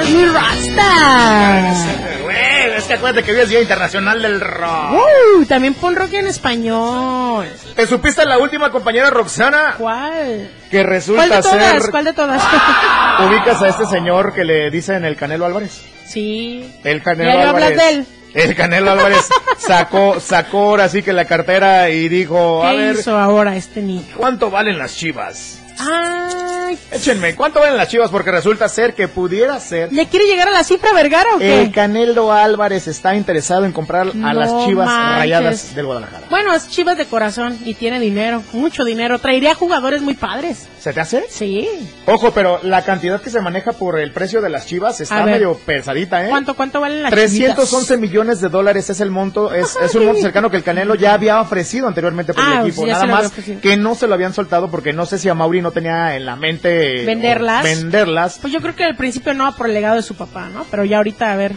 Es 0.02 0.10
muy 0.10 0.24
rasta. 0.26 1.74
Güey, 2.22 2.76
es 2.76 2.84
que 2.84 2.94
acuérdate 2.94 3.24
que 3.24 3.32
hoy 3.32 3.40
es 3.40 3.48
Día 3.48 3.60
Internacional 3.60 4.20
del 4.22 4.40
Rock. 4.40 4.92
Uh, 5.40 5.44
también 5.46 5.74
pon 5.74 5.94
rock 5.96 6.12
en 6.14 6.26
español. 6.26 7.46
¿Te 7.74 7.86
supiste 7.86 8.24
la 8.24 8.38
última 8.38 8.70
compañera 8.70 9.10
Roxana? 9.10 9.74
¿Cuál? 9.78 10.50
Que 10.70 10.78
¿Cuál 10.78 10.86
resulta 10.86 11.22
de 11.36 11.42
todas? 11.42 11.46
ser... 11.82 11.90
¿Cuál 11.90 12.04
de 12.04 12.12
todas? 12.12 12.42
Ubicas 13.28 13.62
a 13.62 13.68
este 13.68 13.86
señor 13.86 14.34
que 14.34 14.44
le 14.44 14.70
dicen 14.70 15.04
el 15.04 15.16
Canelo 15.16 15.46
Álvarez. 15.46 15.82
sí. 16.06 16.72
El 16.84 17.02
Canelo 17.02 17.30
Ya 17.32 17.50
Álvarez. 17.50 17.70
hablas 17.70 17.76
de 17.76 17.88
él. 17.94 18.06
El 18.34 18.54
Canelo 18.54 18.90
Álvarez 18.92 19.26
sacó, 19.58 20.20
sacó 20.20 20.58
ahora 20.70 20.88
sí 20.88 21.02
que 21.02 21.12
la 21.12 21.24
cartera 21.24 21.88
y 21.90 22.08
dijo, 22.08 22.62
a 22.64 22.70
¿Qué 22.72 22.76
ver, 22.76 22.96
hizo 22.96 23.16
ahora 23.18 23.56
este 23.56 23.80
niño? 23.80 24.14
¿cuánto 24.16 24.50
valen 24.50 24.78
las 24.78 24.94
chivas? 24.94 25.60
Ay, 25.80 26.78
Échenme, 26.90 27.34
¿cuánto 27.34 27.60
valen 27.60 27.76
las 27.76 27.88
chivas? 27.88 28.10
Porque 28.10 28.30
resulta 28.30 28.68
ser 28.68 28.94
que 28.94 29.08
pudiera 29.08 29.58
ser 29.60 29.92
¿le 29.92 30.06
quiere 30.06 30.26
llegar 30.26 30.48
a 30.48 30.50
la 30.50 30.64
cifra 30.64 30.92
Vergara 30.92 31.34
o 31.36 31.38
qué? 31.38 31.62
el 31.62 31.72
Canelo 31.72 32.32
Álvarez 32.32 32.86
está 32.88 33.14
interesado 33.14 33.64
en 33.64 33.72
comprar 33.72 34.08
a 34.24 34.34
las 34.34 34.66
chivas 34.66 34.86
manches. 34.86 35.18
rayadas 35.18 35.74
del 35.74 35.86
Guadalajara. 35.86 36.26
Bueno, 36.30 36.54
es 36.54 36.68
chivas 36.68 36.96
de 36.96 37.06
corazón 37.06 37.58
y 37.64 37.74
tiene 37.74 38.00
dinero, 38.00 38.42
mucho 38.52 38.84
dinero. 38.84 39.18
Traería 39.18 39.54
jugadores 39.54 40.02
muy 40.02 40.14
padres. 40.14 40.66
¿Se 40.80 40.92
te 40.92 41.00
hace? 41.00 41.24
Sí. 41.28 41.68
Ojo, 42.06 42.30
pero 42.32 42.60
la 42.62 42.84
cantidad 42.84 43.20
que 43.20 43.30
se 43.30 43.40
maneja 43.40 43.72
por 43.72 43.98
el 43.98 44.12
precio 44.12 44.40
de 44.40 44.48
las 44.48 44.66
chivas 44.66 45.00
está 45.00 45.24
medio 45.24 45.54
pesadita, 45.58 46.24
¿eh? 46.24 46.30
¿Cuánto, 46.30 46.54
cuánto 46.54 46.80
valen 46.80 47.02
las 47.02 47.10
311 47.10 47.66
chivitas? 47.86 47.98
millones 47.98 48.40
de 48.40 48.48
dólares 48.48 48.88
es 48.90 49.00
el 49.00 49.10
monto, 49.10 49.52
es, 49.52 49.76
es 49.82 49.94
un 49.94 50.06
monto 50.06 50.22
cercano 50.22 50.50
que 50.50 50.56
el 50.56 50.62
Canelo 50.62 50.94
ya 50.94 51.14
había 51.14 51.40
ofrecido 51.40 51.88
anteriormente 51.88 52.32
por 52.32 52.42
Ah, 52.44 52.60
el 52.60 52.68
equipo, 52.68 52.82
sí, 52.82 52.88
ya 52.88 52.94
nada 52.94 53.06
más 53.06 53.32
que 53.60 53.76
no 53.76 53.94
se 53.94 54.06
lo 54.06 54.14
habían 54.14 54.32
soltado 54.32 54.70
porque 54.70 54.92
no 54.92 55.04
sé 55.06 55.18
si 55.18 55.28
a 55.28 55.34
Mauri 55.34 55.60
no 55.68 55.72
tenía 55.72 56.16
en 56.16 56.24
la 56.24 56.34
mente 56.36 57.04
¿Venderlas? 57.04 57.60
o 57.60 57.64
venderlas. 57.64 58.38
Pues 58.40 58.52
yo 58.52 58.60
creo 58.60 58.74
que 58.74 58.84
al 58.84 58.96
principio 58.96 59.34
no 59.34 59.54
por 59.54 59.68
el 59.68 59.74
legado 59.74 59.96
de 59.96 60.02
su 60.02 60.14
papá, 60.16 60.48
¿no? 60.52 60.64
Pero 60.70 60.84
ya 60.84 60.96
ahorita 60.98 61.32
a 61.32 61.36
ver. 61.36 61.52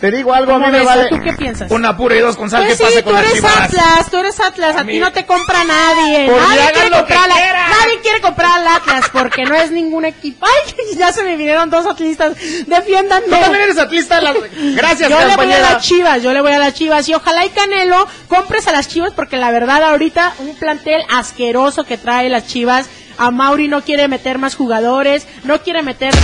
Te 0.00 0.10
digo 0.10 0.32
algo, 0.32 0.52
a 0.54 0.56
mí 0.58 0.64
¿Cómo 0.64 0.78
me 0.78 0.82
vale 0.82 1.08
¿Tú 1.10 1.18
qué 1.22 1.34
piensas? 1.34 1.70
una 1.70 1.94
pura 1.94 2.16
y 2.16 2.20
dos 2.20 2.34
con 2.34 2.48
sal 2.48 2.64
Pues 2.64 2.78
sí, 2.78 2.84
pase 2.84 3.02
tú 3.02 3.10
con 3.10 3.12
las 3.16 3.24
eres 3.24 3.34
chivas. 3.36 3.60
Atlas, 3.64 4.10
tú 4.10 4.16
eres 4.16 4.40
Atlas, 4.40 4.76
a, 4.76 4.80
A 4.80 4.84
ti 4.86 4.98
no 4.98 5.12
te 5.12 5.26
compra 5.26 5.62
nadie. 5.62 6.24
Pues 6.26 6.42
nadie 6.42 6.72
quiere 6.72 6.90
comprar 6.90 7.28
la- 7.28 7.34
quieran. 7.34 7.70
nadie 7.70 8.00
quiere 8.00 8.20
comprar 8.22 8.50
al 8.60 8.66
Atlas 8.68 9.10
porque 9.12 9.44
no 9.44 9.54
es 9.56 9.70
ningún 9.70 10.06
equipo. 10.06 10.46
Ay, 10.46 10.74
ya 10.98 11.12
se 11.12 11.22
me 11.22 11.36
vinieron 11.36 11.68
dos 11.68 11.84
atlistas. 11.84 12.34
Defiéndanme. 12.66 13.26
Tú 13.28 13.42
también 13.42 13.64
eres 13.64 13.76
atlista, 13.76 14.22
la- 14.22 14.32
gracias 14.74 15.10
Yo 15.10 15.18
le 15.18 15.24
voy 15.24 15.32
a 15.32 15.36
compañera. 15.36 15.70
las 15.74 15.82
chivas, 15.86 16.22
yo 16.22 16.32
le 16.32 16.40
voy 16.40 16.52
a 16.52 16.58
las 16.58 16.72
chivas. 16.72 17.06
Y 17.06 17.12
ojalá 17.12 17.44
y 17.44 17.50
Canelo 17.50 18.08
compres 18.26 18.66
a 18.68 18.72
las 18.72 18.88
chivas 18.88 19.12
porque 19.14 19.36
la 19.36 19.50
verdad 19.50 19.82
ahorita 19.84 20.32
un 20.38 20.56
plantel 20.56 21.02
asqueroso 21.10 21.84
que 21.84 21.98
trae 21.98 22.30
las 22.30 22.46
chivas. 22.46 22.88
A 23.18 23.30
Mauri 23.30 23.68
no 23.68 23.82
quiere 23.82 24.08
meter 24.08 24.38
más 24.38 24.54
jugadores, 24.54 25.26
no 25.44 25.60
quiere 25.62 25.82
meter 25.82 26.14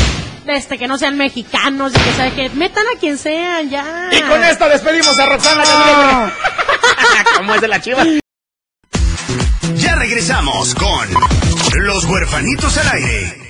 este 0.47 0.78
que 0.78 0.87
no 0.87 0.97
sean 0.99 1.16
mexicanos 1.16 1.93
y 1.95 1.99
que 1.99 2.12
sabe 2.12 2.33
que 2.33 2.50
metan 2.50 2.85
a 2.95 2.99
quien 2.99 3.19
sean 3.19 3.69
ya. 3.69 4.09
Y 4.12 4.21
con 4.23 4.43
esto 4.45 4.69
despedimos 4.69 5.19
a 5.19 5.26
Roxana 5.26 5.64
Camilo. 5.64 6.33
¿Cómo 7.38 7.55
es 7.57 7.61
de 7.61 7.69
la 7.69 7.81
chiva? 7.81 8.05
Ya 9.75 9.95
regresamos 9.97 10.75
con 10.75 11.09
Los 11.83 12.05
Huerfanitos 12.05 12.76
al 12.78 12.88
Aire. 12.93 13.46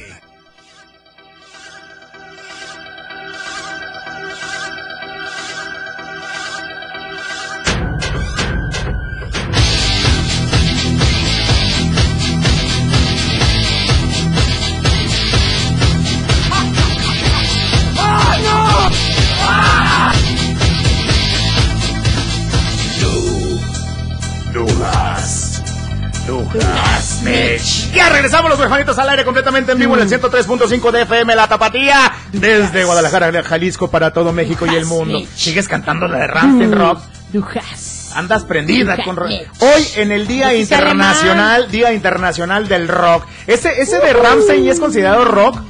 Regresamos 28.27 28.51
los 28.51 28.59
huerfanitos 28.59 28.99
al 28.99 29.09
aire 29.11 29.25
completamente 29.25 29.71
en 29.71 29.79
vivo 29.79 29.95
en 29.95 30.03
el 30.03 30.09
103.5 30.11 30.91
de 30.91 31.03
FM 31.03 31.37
La 31.37 31.47
Tapatía 31.47 32.11
desde 32.33 32.83
Guadalajara, 32.83 33.31
Jalisco 33.45 33.89
para 33.89 34.13
todo 34.13 34.33
México 34.33 34.67
y 34.67 34.75
el 34.75 34.85
mundo. 34.85 35.21
Mitch. 35.21 35.29
¿Sigues 35.37 35.69
cantando 35.69 36.09
la 36.09 36.19
de 36.19 36.27
Ramstein 36.27 36.73
Rock? 36.73 37.03
Dujas. 37.33 38.11
Andas 38.17 38.43
prendida 38.43 38.97
con 39.05 39.15
rock. 39.15 39.31
Hoy 39.61 39.87
en 39.95 40.11
el 40.11 40.27
Día 40.27 40.55
Internacional, 40.55 41.71
Día 41.71 41.93
Internacional 41.93 42.67
del 42.67 42.89
Rock. 42.89 43.25
¿Ese, 43.47 43.81
ese 43.81 44.01
de 44.01 44.13
Ramstein 44.13 44.67
es 44.67 44.81
considerado 44.81 45.25
rock 45.25 45.61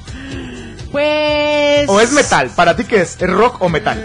Pues. 0.91 1.87
o 1.91 2.01
es 2.01 2.11
metal? 2.13 2.51
¿Para 2.57 2.75
ti 2.75 2.85
qué 2.85 3.03
es? 3.03 3.19
¿Es 3.21 3.29
rock 3.31 3.61
o 3.61 3.69
metal? 3.69 3.99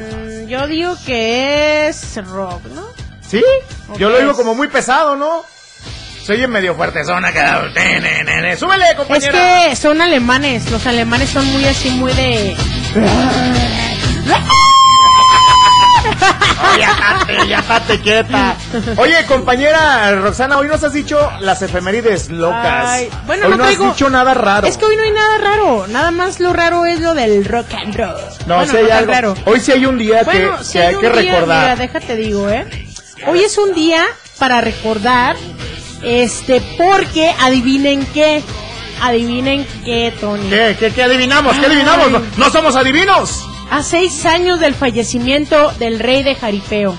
Mm, 0.44 0.48
Yo 0.50 0.68
digo 0.68 0.98
que 1.06 1.88
es 1.88 2.18
rock, 2.28 2.64
¿no? 2.76 2.84
¿Sí? 3.22 3.42
Yo 3.98 4.10
lo 4.10 4.20
digo 4.20 4.34
como 4.36 4.56
muy 4.56 4.68
pesado, 4.68 5.16
¿no? 5.16 5.46
Se 6.24 6.34
oye 6.34 6.48
medio 6.48 6.76
fuertezona 6.76 7.32
¡Súbele, 8.58 8.90
Es 8.90 8.96
compañera! 8.96 9.32
que 9.70 9.76
son 9.76 10.02
alemanes, 10.02 10.70
los 10.72 10.86
alemanes 10.88 11.30
son 11.30 11.46
muy 11.54 11.66
así, 11.66 11.90
muy 11.92 12.12
de... 12.14 12.56
Oye, 16.74 17.48
ya 17.50 17.64
quieta. 18.02 18.56
Oye, 18.98 19.26
compañera 19.28 20.12
Roxana, 20.16 20.58
hoy 20.58 20.68
nos 20.68 20.84
has 20.84 20.94
dicho 20.94 21.18
las 21.40 21.62
efemérides 21.62 22.30
locas. 22.30 22.86
Ay, 22.88 23.10
bueno, 23.26 23.46
hoy 23.46 23.52
no 23.52 23.58
no, 23.58 23.64
traigo- 23.66 23.88
has 23.90 23.94
dicho 23.96 24.10
nada 24.10 24.34
raro. 24.34 24.68
Es 24.68 24.78
que 24.78 24.86
hoy 24.86 24.96
no 24.96 25.04
hay 25.04 25.12
nada 25.12 25.38
raro, 25.38 25.86
nada 25.88 26.12
más 26.12 26.40
lo 26.40 26.54
raro 26.54 26.86
es 26.86 27.00
lo 27.00 27.14
del 27.14 27.46
rock 27.46 27.74
and 27.74 27.96
roll. 27.96 28.16
no, 28.46 28.58
Bueno, 28.58 28.74
hay 28.78 28.90
algo. 28.90 29.12
raro. 29.12 29.34
Hoy 29.46 29.60
sí 29.60 29.72
hay 29.72 29.86
un 29.86 29.98
día 29.98 30.24
Bueno, 30.24 30.58
que, 30.72 30.80
hay 30.80 30.86
hay 30.88 30.96
un 30.96 31.02
que 31.02 31.10
día, 31.10 31.34
recordar. 31.34 31.62
Mira, 31.64 31.76
déjate 31.76 32.16
digo, 32.16 32.50
¿eh? 32.50 32.66
Hoy 33.28 33.44
es 33.44 33.58
un 33.58 33.74
día 33.74 34.04
para 34.40 34.62
recordar, 34.62 35.36
este, 36.04 36.62
porque 36.78 37.34
adivinen 37.40 38.06
qué, 38.14 38.42
adivinen 39.02 39.66
qué, 39.86 40.14
Tony. 40.20 40.50
¿Qué, 40.50 40.76
qué, 40.80 40.92
qué 40.92 41.04
adivinamos? 41.04 41.58
¿Qué 41.58 41.66
adivinamos? 41.66 42.12
No, 42.12 42.22
no 42.38 42.50
somos 42.50 42.76
adivinos. 42.76 43.46
A 43.70 43.84
seis 43.84 44.26
años 44.26 44.60
del 44.60 44.76
fallecimiento 44.76 45.72
del 45.80 46.00
rey 46.00 46.24
de 46.24 46.36
Jaripeo. 46.36 46.96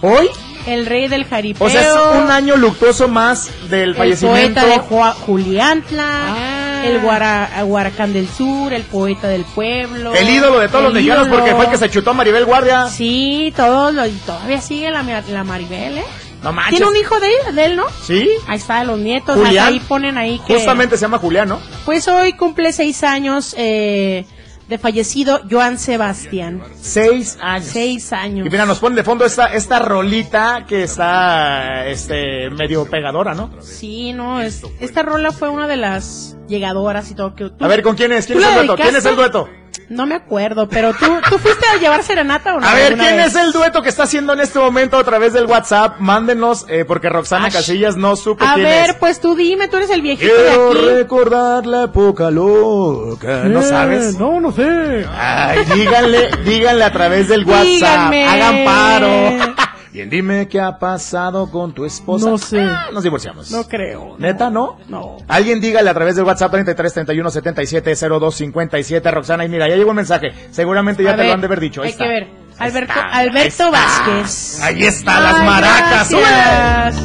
¿Hoy? 0.00 0.28
El 0.64 0.86
rey 0.86 1.08
del 1.08 1.24
jaripeo. 1.24 1.66
O 1.66 1.70
sea, 1.70 1.80
es 1.80 2.22
un 2.22 2.30
año 2.30 2.56
luctuoso 2.56 3.08
más 3.08 3.50
del 3.68 3.90
el 3.90 3.94
fallecimiento. 3.96 4.60
poeta 4.60 4.66
de 4.66 4.80
Ju- 4.80 5.14
Juliantla, 5.26 6.04
Ah. 6.06 6.82
el 6.86 7.00
Guara, 7.00 7.50
Guaracán 7.64 8.12
del 8.12 8.28
Sur, 8.28 8.72
el 8.72 8.84
poeta 8.84 9.26
del 9.26 9.42
pueblo. 9.44 10.14
El 10.14 10.28
ídolo 10.28 10.60
de 10.60 10.68
todos 10.68 10.84
los 10.84 10.90
el 10.92 10.98
mexicanos 11.02 11.26
porque 11.28 11.56
fue 11.56 11.64
el 11.64 11.70
que 11.72 11.78
se 11.78 11.90
chutó 11.90 12.10
a 12.10 12.14
Maribel 12.14 12.44
Guardia. 12.44 12.86
Sí, 12.86 13.52
todos 13.56 13.92
los, 13.92 14.08
todavía 14.24 14.60
sigue 14.60 14.90
la, 14.92 15.02
la 15.02 15.42
Maribel, 15.42 15.98
¿eh? 15.98 16.04
No 16.42 16.52
manches. 16.52 16.78
Tiene 16.78 16.90
un 16.90 16.96
hijo 16.96 17.20
de 17.20 17.28
él, 17.48 17.54
de 17.54 17.64
él, 17.66 17.76
¿no? 17.76 17.84
¿Sí? 18.02 18.28
Ahí 18.48 18.58
está, 18.58 18.82
los 18.84 18.98
nietos, 18.98 19.36
Julián. 19.36 19.68
ahí 19.68 19.80
ponen 19.80 20.18
ahí 20.18 20.40
que... 20.46 20.54
Justamente 20.54 20.96
se 20.96 21.02
llama 21.02 21.18
Julián, 21.18 21.48
¿no? 21.48 21.60
Pues 21.84 22.08
hoy 22.08 22.32
cumple 22.32 22.72
seis 22.72 23.04
años, 23.04 23.54
eh, 23.56 24.26
de 24.68 24.78
fallecido 24.78 25.40
Joan 25.50 25.78
Sebastián. 25.78 26.62
Seis 26.80 27.38
años. 27.40 27.66
Seis 27.68 28.12
años. 28.12 28.46
Y 28.46 28.50
mira, 28.50 28.64
nos 28.66 28.78
pone 28.78 28.96
de 28.96 29.04
fondo 29.04 29.24
esta, 29.24 29.52
esta 29.52 29.78
rolita 29.78 30.64
que 30.66 30.82
está 30.84 31.86
este 31.86 32.48
medio 32.50 32.88
pegadora, 32.88 33.34
¿no? 33.34 33.50
Sí, 33.60 34.12
no, 34.12 34.40
es, 34.40 34.62
esta 34.80 35.02
rola 35.02 35.30
fue 35.30 35.48
una 35.48 35.68
de 35.68 35.76
las 35.76 36.36
llegadoras 36.48 37.10
y 37.10 37.14
todo. 37.14 37.34
Que 37.34 37.50
tú- 37.50 37.64
A 37.64 37.68
ver, 37.68 37.82
¿con 37.82 37.94
quién 37.96 38.12
es? 38.12 38.26
¿Quién 38.26 38.38
¿Tú 38.38 38.44
es 38.44 38.50
el 38.50 38.66
dueto? 38.66 38.82
¿Quién 38.82 38.96
es 38.96 39.04
el 39.04 39.14
dueto? 39.16 39.48
No 39.88 40.06
me 40.06 40.14
acuerdo, 40.14 40.68
pero 40.68 40.92
tú, 40.94 41.06
¿tú 41.30 41.38
fuiste 41.38 41.66
a 41.66 41.78
llevar 41.78 42.02
serenata 42.02 42.54
o 42.54 42.60
no? 42.60 42.66
A 42.66 42.74
ver, 42.74 42.96
¿quién 42.96 43.16
vez? 43.16 43.26
es 43.28 43.34
el 43.36 43.52
dueto 43.52 43.82
que 43.82 43.88
está 43.90 44.04
haciendo 44.04 44.32
en 44.32 44.40
este 44.40 44.58
momento 44.58 44.96
a 44.96 45.04
través 45.04 45.32
del 45.32 45.46
WhatsApp? 45.46 45.98
Mándenos, 45.98 46.64
eh, 46.68 46.84
porque 46.86 47.08
Roxana 47.08 47.46
Ash. 47.46 47.52
Casillas 47.54 47.96
no 47.96 48.16
supe 48.16 48.44
A 48.44 48.54
quién 48.54 48.66
ver, 48.66 48.90
es. 48.90 48.96
pues 48.96 49.20
tú 49.20 49.34
dime, 49.34 49.68
tú 49.68 49.76
eres 49.78 49.90
el 49.90 50.00
viejito 50.02 50.32
Quiero 50.34 50.74
de 50.74 50.78
aquí. 50.80 50.88
recordar 50.96 51.66
la 51.66 51.84
época 51.84 52.30
loca. 52.30 53.44
¿No 53.44 53.62
sabes? 53.62 54.18
No, 54.18 54.40
no 54.40 54.52
sé. 54.52 55.06
Ay, 55.14 55.60
díganle, 55.74 56.30
díganle 56.44 56.84
a 56.84 56.92
través 56.92 57.28
del 57.28 57.44
WhatsApp. 57.44 57.64
Díganme. 57.64 58.26
Hagan 58.28 58.64
paro. 58.64 59.54
Bien, 59.92 60.08
dime 60.08 60.48
qué 60.48 60.58
ha 60.58 60.78
pasado 60.78 61.50
con 61.50 61.74
tu 61.74 61.84
esposa. 61.84 62.30
No 62.30 62.38
sé. 62.38 62.62
Ah, 62.62 62.86
nos 62.94 63.02
divorciamos. 63.02 63.50
No 63.50 63.64
creo. 63.68 64.16
¿Neta, 64.18 64.48
no? 64.48 64.78
No. 64.88 65.18
Alguien 65.28 65.60
dígale 65.60 65.90
a 65.90 65.94
través 65.94 66.16
del 66.16 66.24
WhatsApp 66.24 66.50
33 66.50 66.94
31 66.94 67.30
77 67.30 67.94
02 68.08 68.34
57 68.34 69.10
Roxana 69.10 69.44
y 69.44 69.50
mira, 69.50 69.68
ya 69.68 69.76
llegó 69.76 69.90
un 69.90 69.96
mensaje. 69.96 70.32
Seguramente 70.50 71.02
ya 71.02 71.12
A 71.12 71.16
te 71.16 71.24
lo 71.24 71.32
han 71.34 71.40
de 71.42 71.46
haber 71.46 71.60
dicho. 71.60 71.82
Ahí 71.82 71.88
Hay 71.88 71.92
está. 71.92 72.04
que 72.04 72.10
ver. 72.10 72.26
Alberto, 72.58 72.92
está, 72.92 73.02
Alberto 73.12 73.48
está. 73.48 73.70
Vázquez. 73.70 74.60
Ahí 74.62 74.84
está, 74.84 75.20
las 75.20 75.36
Ay, 75.36 75.46
maracas. 75.46 76.10
gracias. 76.10 77.02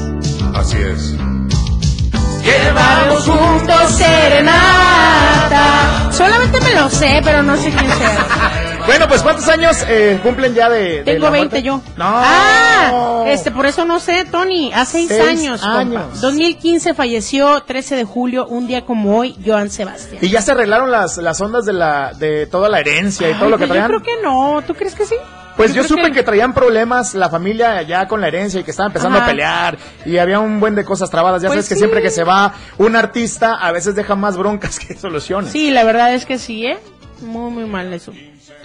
Así 0.56 0.78
es. 0.78 1.16
Llevamos 2.44 3.24
juntos 3.28 3.92
serenata. 3.98 5.64
Solamente 6.12 6.60
me 6.62 6.74
lo 6.80 6.90
sé, 6.90 7.20
pero 7.24 7.44
no 7.44 7.58
sé 7.58 7.70
quién 7.70 7.92
sea. 7.92 8.64
Bueno, 8.88 9.08
pues 9.10 9.22
¿cuántos 9.22 9.48
años 9.50 9.84
eh, 9.90 10.18
cumplen 10.24 10.54
ya 10.56 10.70
de, 10.70 11.04
de 11.04 11.04
Tengo 11.04 11.26
la 11.26 11.30
20 11.32 11.50
muerte? 11.50 11.62
yo. 11.62 11.82
No. 11.98 12.06
Ah, 12.08 13.26
este, 13.28 13.52
por 13.52 13.66
eso 13.66 13.84
no 13.86 14.00
sé, 14.00 14.26
Tony. 14.26 14.72
Hace 14.74 15.00
seis, 15.00 15.08
Seis 15.10 15.28
años, 15.40 15.62
compa. 15.62 15.80
años. 15.80 16.22
2015 16.22 16.94
falleció, 16.94 17.62
13 17.64 17.98
de 17.98 18.04
julio, 18.06 18.48
un 18.48 18.66
día 18.66 18.86
como 18.86 19.18
hoy, 19.20 19.36
Joan 19.46 19.70
Sebastián. 19.70 20.20
Y 20.22 20.30
ya 20.30 20.42
se 20.42 20.52
arreglaron 20.52 20.90
las, 20.90 21.18
las 21.18 21.40
ondas 21.42 21.66
de 21.66 21.74
la 21.74 22.14
de 22.14 22.48
toda 22.48 22.70
la 22.70 22.80
herencia 22.80 23.30
y 23.30 23.34
todo 23.34 23.50
lo 23.50 23.58
que 23.58 23.68
traían. 23.68 23.92
Yo 23.92 24.00
creo 24.00 24.04
que 24.18 24.24
no. 24.24 24.62
¿Tú 24.66 24.74
crees 24.74 24.96
que 24.96 25.06
sí? 25.06 25.16
Pues 25.58 25.74
yo, 25.74 25.84
supe 25.84 26.12
que... 26.12 26.24
traían 26.24 26.54
problemas 26.54 27.14
la 27.16 27.30
familia 27.30 27.82
ya 27.82 28.08
con 28.08 28.22
la 28.22 28.28
herencia 28.30 28.60
y 28.62 28.64
que 28.64 28.72
estaban 28.72 28.92
empezando 28.92 29.18
Ajá. 29.18 29.26
a 29.28 29.30
pelear 29.30 29.78
y 30.06 30.18
había 30.18 30.40
un 30.40 30.60
buen 30.60 30.76
de 30.76 30.86
cosas 30.86 31.10
trabadas. 31.10 31.42
Ya 31.42 31.48
Pues 31.50 31.56
sabes 31.66 31.70
que 31.70 31.76
sí. 31.76 31.80
siempre 31.80 32.02
que 32.02 32.10
se 32.12 32.24
va 32.24 32.54
un 32.78 32.96
artista 32.96 33.56
a 33.56 33.72
veces 33.74 33.96
deja 33.96 34.16
más 34.16 34.38
broncas 34.38 34.80
que 34.88 34.96
soluciones. 34.96 35.52
Sí, 35.52 35.72
la 35.72 35.84
verdad 35.84 36.14
es 36.14 36.26
que 36.26 36.38
sí, 36.38 36.66
¿eh? 36.68 36.78
Muy, 37.22 37.52
muy 37.52 37.66
mal 37.66 37.92
eso. 37.92 38.14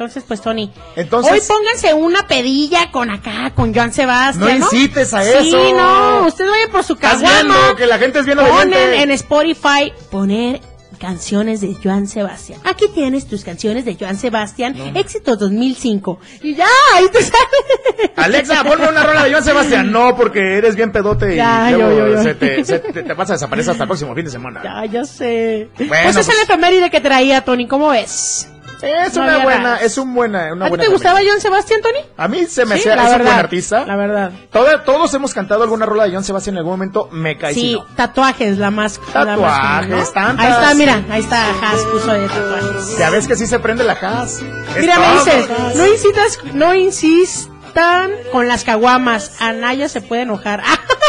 Entonces, 0.02 0.24
pues, 0.26 0.40
Tony. 0.40 0.70
Entonces- 0.96 1.32
Hoy 1.32 1.40
pónganse 1.46 1.94
una 1.94 2.26
pedilla 2.26 2.90
con 2.90 3.10
acá, 3.10 3.52
con 3.54 3.74
Joan 3.74 3.92
Sebastián. 3.92 4.58
No 4.60 4.66
incites 4.66 5.14
a 5.14 5.22
Sí, 5.22 5.48
eso. 5.48 5.74
no. 5.74 6.26
Usted 6.26 6.46
vaya 6.48 6.68
por 6.70 6.84
su 6.84 6.96
viendo 6.96 7.76
que 7.76 7.86
la 7.86 7.98
gente 7.98 8.18
es 8.20 8.26
bien 8.26 8.38
Ponen 8.38 8.52
obediente. 8.74 9.02
en 9.02 9.10
Spotify, 9.12 9.92
poner 10.10 10.60
canciones 10.98 11.60
de 11.60 11.74
Joan 11.82 12.06
Sebastián. 12.06 12.60
Aquí 12.64 12.86
tienes 12.94 13.26
tus 13.26 13.42
canciones 13.42 13.84
de 13.84 13.96
Joan 13.98 14.16
Sebastián, 14.16 14.76
éxito 14.94 15.34
2005. 15.36 16.20
Y 16.42 16.54
ya, 16.54 16.66
ahí 16.94 17.06
te 17.12 17.20
sale. 17.22 18.12
Alexa, 18.16 18.62
ponme 18.62 18.88
una 18.88 19.02
rola 19.04 19.24
de 19.24 19.32
Joan 19.32 19.42
Sebastián. 19.44 19.90
No, 19.90 20.16
porque 20.16 20.58
eres 20.58 20.76
bien 20.76 20.92
pedote 20.92 21.34
y 21.34 21.38
luego 21.38 21.90
yo, 21.90 21.98
yo, 22.08 22.14
yo. 22.14 22.22
Se, 22.22 22.34
te, 22.36 22.64
se 22.64 22.78
te- 22.78 23.02
te 23.02 23.14
vas 23.14 23.30
a 23.30 23.32
desaparecer 23.32 23.72
hasta 23.72 23.82
el 23.82 23.88
próximo 23.88 24.14
fin 24.14 24.24
de 24.26 24.30
semana. 24.30 24.60
Ya, 24.62 24.84
ya 24.86 25.04
sé. 25.04 25.68
Bueno, 25.76 25.90
pues 25.90 26.00
esa 26.10 26.20
es 26.20 26.26
pues- 26.26 26.36
la 26.36 26.42
efeméride 26.44 26.88
que 26.90 27.00
traía, 27.00 27.40
Tony. 27.44 27.66
¿Cómo 27.66 27.88
ves? 27.88 28.48
Es 28.82 29.14
No 29.16 29.22
una 29.22 29.38
buena, 29.44 29.62
nada. 29.62 29.76
es 29.78 29.96
un 29.98 30.12
buena, 30.14 30.52
una 30.52 30.64
¿A 30.66 30.68
ti 30.68 30.70
buena 30.70 30.84
te 30.84 30.90
gustaba. 30.90 31.20
Joan 31.24 31.40
Sebastián, 31.40 31.80
Tony? 31.82 31.98
A 32.16 32.28
mí 32.28 32.46
se 32.46 32.64
me 32.64 32.74
Sí, 32.78 32.88
hacía, 32.88 32.94
es 33.06 33.16
un 33.16 33.22
buen 33.24 33.38
artista. 33.38 33.84
La 33.86 33.96
verdad. 33.96 34.32
Toda- 34.50 34.82
todos 34.84 35.14
hemos 35.14 35.32
cantado 35.34 35.62
alguna 35.62 35.86
rola 35.86 36.04
de 36.04 36.10
Joan 36.10 36.24
Sebastián 36.24 36.54
en 36.54 36.58
algún 36.58 36.72
momento, 36.72 37.08
me 37.12 37.36
si 37.52 37.54
Sí, 37.54 37.78
tatuajes, 37.96 38.58
la 38.58 38.70
más. 38.70 39.00
la 39.14 39.24
más 39.24 39.36
Tatuajes, 39.36 40.12
tantas. 40.12 40.44
Ahí 40.46 40.52
está, 40.52 40.74
mira, 40.74 41.02
ahí 41.10 41.20
está, 41.20 41.50
Has 41.50 41.80
puso 41.92 42.12
de 42.12 42.26
tatuajes. 42.28 42.98
Ya 42.98 43.10
ves 43.10 43.26
que 43.28 43.36
sí 43.36 43.46
se 43.46 43.58
prende 43.60 43.84
la. 43.84 43.92
Es 44.02 44.42
Mira, 44.80 44.98
me 44.98 45.04
todo, 45.04 45.24
dice, 45.24 45.46
Jazz. 45.48 45.76
no 45.76 45.86
incitas, 45.86 46.38
no 46.54 46.74
insistan 46.74 48.10
con 48.32 48.48
las 48.48 48.64
caguamas, 48.64 49.36
Anaya 49.40 49.88
se 49.88 50.00
puede 50.00 50.22
enojar. 50.22 50.62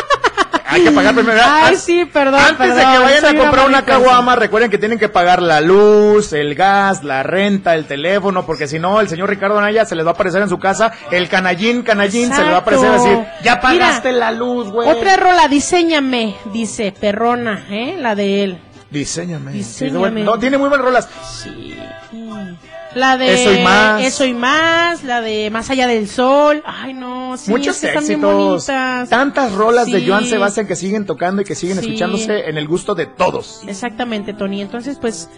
Hay 0.74 0.84
que 0.84 0.92
pagar 0.92 1.13
primero. 1.13 1.39
Ay, 1.46 1.75
sí, 1.75 2.06
perdón, 2.12 2.42
Antes 2.42 2.75
de 2.75 2.82
que 2.82 2.98
vayan 2.98 3.25
a 3.25 3.39
comprar 3.39 3.68
una 3.68 3.86
caguama, 3.86 4.36
recuerden 4.36 4.72
que 4.72 4.77
tienen 4.77 4.98
que 4.98 5.10
pagar 5.10 5.42
la 5.42 5.62
luz, 5.62 6.34
el 6.34 6.56
gas, 6.56 7.03
la 7.03 7.24
renta, 7.24 7.75
el 7.75 7.86
teléfono, 7.86 8.46
porque 8.46 8.68
si 8.68 8.79
no, 8.79 9.00
el 9.00 9.07
señor 9.07 9.29
Ricardo 9.29 9.57
Anaya 9.57 9.86
se 9.86 9.96
les 9.96 10.05
va 10.05 10.12
a 10.12 10.14
aparecer 10.14 10.42
en 10.42 10.50
su 10.50 10.57
casa, 10.57 10.92
el 11.12 11.29
canallín, 11.29 11.83
canallín, 11.83 12.33
se 12.33 12.44
le 12.44 12.50
va 12.50 12.57
a 12.57 12.59
aparecer 12.59 12.90
a 12.90 12.94
decir, 12.94 13.20
ya 13.44 13.62
pagaste 13.62 14.09
Mira, 14.14 14.20
la 14.20 14.31
luz, 14.31 14.72
güey. 14.72 14.90
Otra 14.90 15.16
rola, 15.18 15.48
diseñame, 15.48 16.36
dice 16.51 16.94
Perrona, 17.00 17.66
¿eh? 17.70 17.96
La 18.00 18.16
de 18.16 18.44
él. 18.44 18.62
Diseñame. 18.90 19.64
Bueno, 19.92 20.24
no, 20.24 20.40
tiene 20.40 20.57
muy 20.57 20.70
buenas 20.70 20.86
rolas. 20.86 21.09
Sí. 21.42 21.75
La 22.96 23.18
de 23.18 23.34
Eso 23.34 23.53
y 23.53 23.60
más. 23.64 24.03
Eso 24.03 24.25
y 24.25 24.34
más, 24.34 25.03
la 25.03 25.22
de 25.22 25.50
Más 25.50 25.70
allá 25.70 25.88
del 25.88 26.08
sol. 26.08 26.62
Ay, 26.66 26.94
no, 26.94 27.38
sí, 27.38 27.50
Muchos 27.51 27.75
es 27.77 27.82
que 27.82 27.88
están 27.88 28.06
bien 28.08 28.20
éxitos. 28.20 28.68
bonitas. 28.68 29.10
Tantas 29.10 29.51
rolas 29.53 29.88
de. 29.88 30.06
Joan 30.08 30.25
Sebastián 30.25 30.68
que 30.68 30.75
siguen 30.75 31.06
tocando 31.06 31.42
y 31.42 31.46
que 31.46 31.56
siguen 31.56 31.79
Sí. 31.79 31.86
escuchándose 31.88 32.50
en 32.50 32.58
el 32.58 32.68
gusto 32.68 32.94
de 32.96 33.06
todos. 33.06 33.62
Exactamente, 33.68 34.34
Tony. 34.34 34.62
Entonces, 34.62 34.98
pues, 35.00 35.29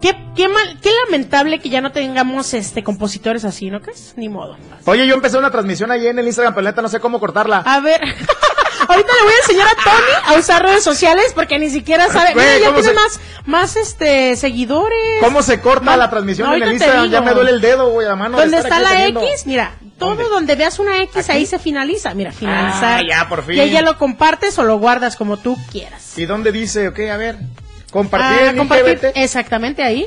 qué, 0.00 0.16
qué 0.34 0.48
mal, 0.48 0.78
qué 0.82 0.90
lamentable 1.06 1.60
que 1.60 1.68
ya 1.68 1.80
no 1.80 1.92
tengamos 1.92 2.54
este 2.54 2.82
compositores 2.82 3.44
así, 3.44 3.70
¿no 3.70 3.80
crees? 3.80 4.14
Ni 4.16 4.28
modo. 4.28 4.56
Oye, 4.86 5.06
yo 5.06 5.14
empecé 5.14 5.38
una 5.38 5.50
transmisión 5.50 5.90
ahí 5.90 6.06
en 6.06 6.18
el 6.18 6.26
Instagram, 6.26 6.54
pero 6.54 6.64
neta 6.64 6.82
no 6.82 6.88
sé 6.88 6.98
cómo 7.00 7.20
cortarla. 7.20 7.58
A 7.58 7.80
ver, 7.80 8.00
ahorita 8.88 9.12
le 9.12 9.22
voy 9.24 9.32
a 9.32 9.36
enseñar 9.42 9.66
a 9.68 9.74
Tony 9.84 10.34
a 10.36 10.38
usar 10.38 10.62
redes 10.62 10.84
sociales 10.84 11.32
porque 11.34 11.58
ni 11.58 11.70
siquiera 11.70 12.08
sabe. 12.10 12.34
Mira, 12.34 12.58
ya 12.58 12.66
¿cómo 12.66 12.80
tiene 12.80 12.88
se- 12.88 12.94
más, 12.94 13.20
más 13.46 13.76
este 13.76 14.36
seguidores. 14.36 14.98
¿Cómo 15.20 15.42
se 15.42 15.60
corta 15.60 15.96
la 15.96 16.10
transmisión 16.10 16.46
en 16.48 16.52
ahorita 16.52 16.66
el 16.66 16.72
Instagram? 16.74 17.10
Ya 17.10 17.20
me 17.20 17.32
duele 17.34 17.50
el 17.52 17.60
dedo, 17.60 17.90
güey, 17.90 18.06
a 18.08 18.16
mano. 18.16 18.36
de 18.36 18.42
Donde 18.44 18.56
estar 18.58 18.72
está 18.72 18.82
la 18.82 18.96
teniendo. 18.96 19.22
X, 19.22 19.46
mira, 19.46 19.74
todo 19.98 20.10
¿Dónde? 20.16 20.24
donde 20.28 20.54
veas 20.56 20.78
una 20.78 21.02
X 21.02 21.16
¿Aquí? 21.28 21.32
ahí 21.38 21.46
se 21.46 21.58
finaliza. 21.58 22.14
Mira, 22.14 22.32
finalizar. 22.32 22.98
Ah, 23.00 23.02
ya, 23.08 23.28
por 23.28 23.44
fin. 23.44 23.56
Y 23.56 23.60
ahí 23.60 23.70
ya 23.70 23.82
lo 23.82 23.98
compartes 23.98 24.58
o 24.58 24.64
lo 24.64 24.78
guardas 24.78 25.16
como 25.16 25.36
tú 25.36 25.56
quieras. 25.70 26.16
¿Y 26.18 26.26
dónde 26.26 26.50
dice? 26.52 26.88
Ok, 26.88 27.00
a 27.12 27.16
ver. 27.16 27.36
Compartir 27.90 28.46
Ah, 28.46 28.50
en 28.50 28.56
compartir, 28.56 28.98
IGBT. 29.02 29.12
exactamente 29.22 29.82
ahí. 29.82 30.06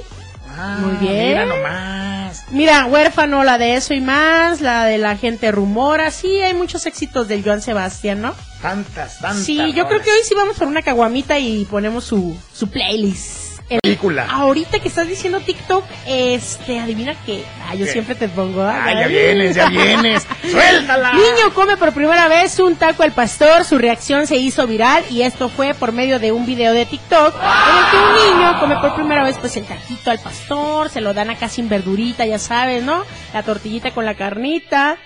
Ah, 0.58 0.78
muy 0.80 0.96
bien. 0.98 1.28
Mira 1.30 1.46
nomás. 1.46 2.44
Mira, 2.52 2.86
huérfano, 2.86 3.44
la 3.44 3.58
de 3.58 3.76
eso 3.76 3.94
y 3.94 4.02
más, 4.02 4.62
la 4.62 4.86
de 4.86 4.98
la 4.98 5.18
gente 5.18 5.52
rumora, 5.52 6.12
sí, 6.12 6.42
hay 6.42 6.54
muchos 6.54 6.86
éxitos 6.86 7.28
del 7.28 7.44
Joan 7.44 7.62
Sebastián, 7.62 8.22
¿no? 8.22 8.34
Tantas, 8.62 9.20
tantas. 9.20 9.44
Sí, 9.44 9.74
yo 9.74 9.88
creo 9.88 10.02
que 10.02 10.12
hoy 10.12 10.20
sí 10.24 10.36
vamos 10.36 10.58
por 10.58 10.68
una 10.68 10.82
caguamita 10.82 11.40
y 11.40 11.66
ponemos 11.66 12.04
su, 12.04 12.38
su 12.54 12.70
playlist. 12.70 13.45
El- 13.68 13.80
Película. 13.82 14.28
ahorita 14.30 14.80
que 14.80 14.88
estás 14.88 15.08
diciendo 15.08 15.40
TikTok, 15.40 15.84
este, 16.06 16.80
adivina 16.80 17.16
qué. 17.26 17.44
Ah, 17.68 17.74
yo 17.74 17.86
¿Qué? 17.86 17.92
siempre 17.94 18.14
te 18.14 18.30
pongo. 18.30 18.62
ah, 18.62 18.84
Ay, 18.86 18.96
ya 19.00 19.08
vienes, 19.08 19.56
ya 19.56 19.70
vienes. 19.70 20.28
¡Suéltala! 20.52 21.14
Niño 21.14 21.52
come 21.56 21.76
por 21.78 21.92
primera 21.94 22.28
vez 22.28 22.60
un 22.60 22.76
taco 22.76 23.02
al 23.02 23.12
pastor, 23.12 23.64
su 23.64 23.78
reacción 23.80 24.28
se 24.28 24.36
hizo 24.36 24.68
viral 24.68 25.04
y 25.10 25.24
esto 25.24 25.50
fue 25.50 25.74
por 25.74 25.94
medio 25.94 26.20
de 26.20 26.32
un 26.32 26.46
video 26.46 26.74
de 26.74 26.86
TikTok 26.86 27.34
en 27.36 27.78
el 27.78 27.92
que 27.92 27.98
un 27.98 28.38
niño 28.38 28.60
come 28.60 28.76
por 28.78 28.94
primera 28.96 29.24
vez 29.24 29.38
pues 29.40 29.58
el 29.58 29.66
taquito 29.66 30.12
al 30.12 30.20
pastor, 30.20 30.90
se 30.90 31.02
lo 31.02 31.14
dan 31.16 31.32
acá 31.32 31.50
sin 31.50 31.68
verdurita, 31.68 32.24
ya 32.26 32.38
sabes, 32.38 32.84
¿no? 32.84 33.04
La 33.34 33.42
tortillita 33.42 33.92
con 33.92 34.06
la 34.06 34.14
carnita 34.14 34.98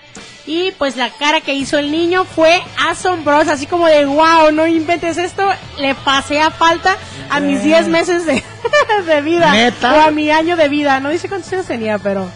y 0.46 0.72
pues 0.72 0.96
la 0.96 1.10
cara 1.10 1.40
que 1.40 1.54
hizo 1.54 1.78
el 1.78 1.90
niño 1.90 2.24
fue 2.24 2.60
asombrosa, 2.88 3.52
así 3.52 3.66
como 3.66 3.86
de 3.86 4.04
wow, 4.04 4.50
no 4.52 4.66
inventes 4.66 5.16
esto, 5.16 5.48
le 5.78 5.94
pasé 5.94 6.40
a 6.40 6.50
falta 6.50 6.96
a 7.30 7.40
mis 7.40 7.62
10 7.62 7.88
meses 7.88 8.26
de, 8.26 8.42
de 9.06 9.22
vida 9.22 9.52
¿Neta? 9.52 9.94
o 9.94 10.00
a 10.00 10.10
mi 10.10 10.30
año 10.30 10.56
de 10.56 10.68
vida, 10.68 10.98
no 11.00 11.10
dice 11.10 11.28
cuántos 11.28 11.52
años 11.52 11.66
tenía, 11.66 11.98
pero 11.98 12.28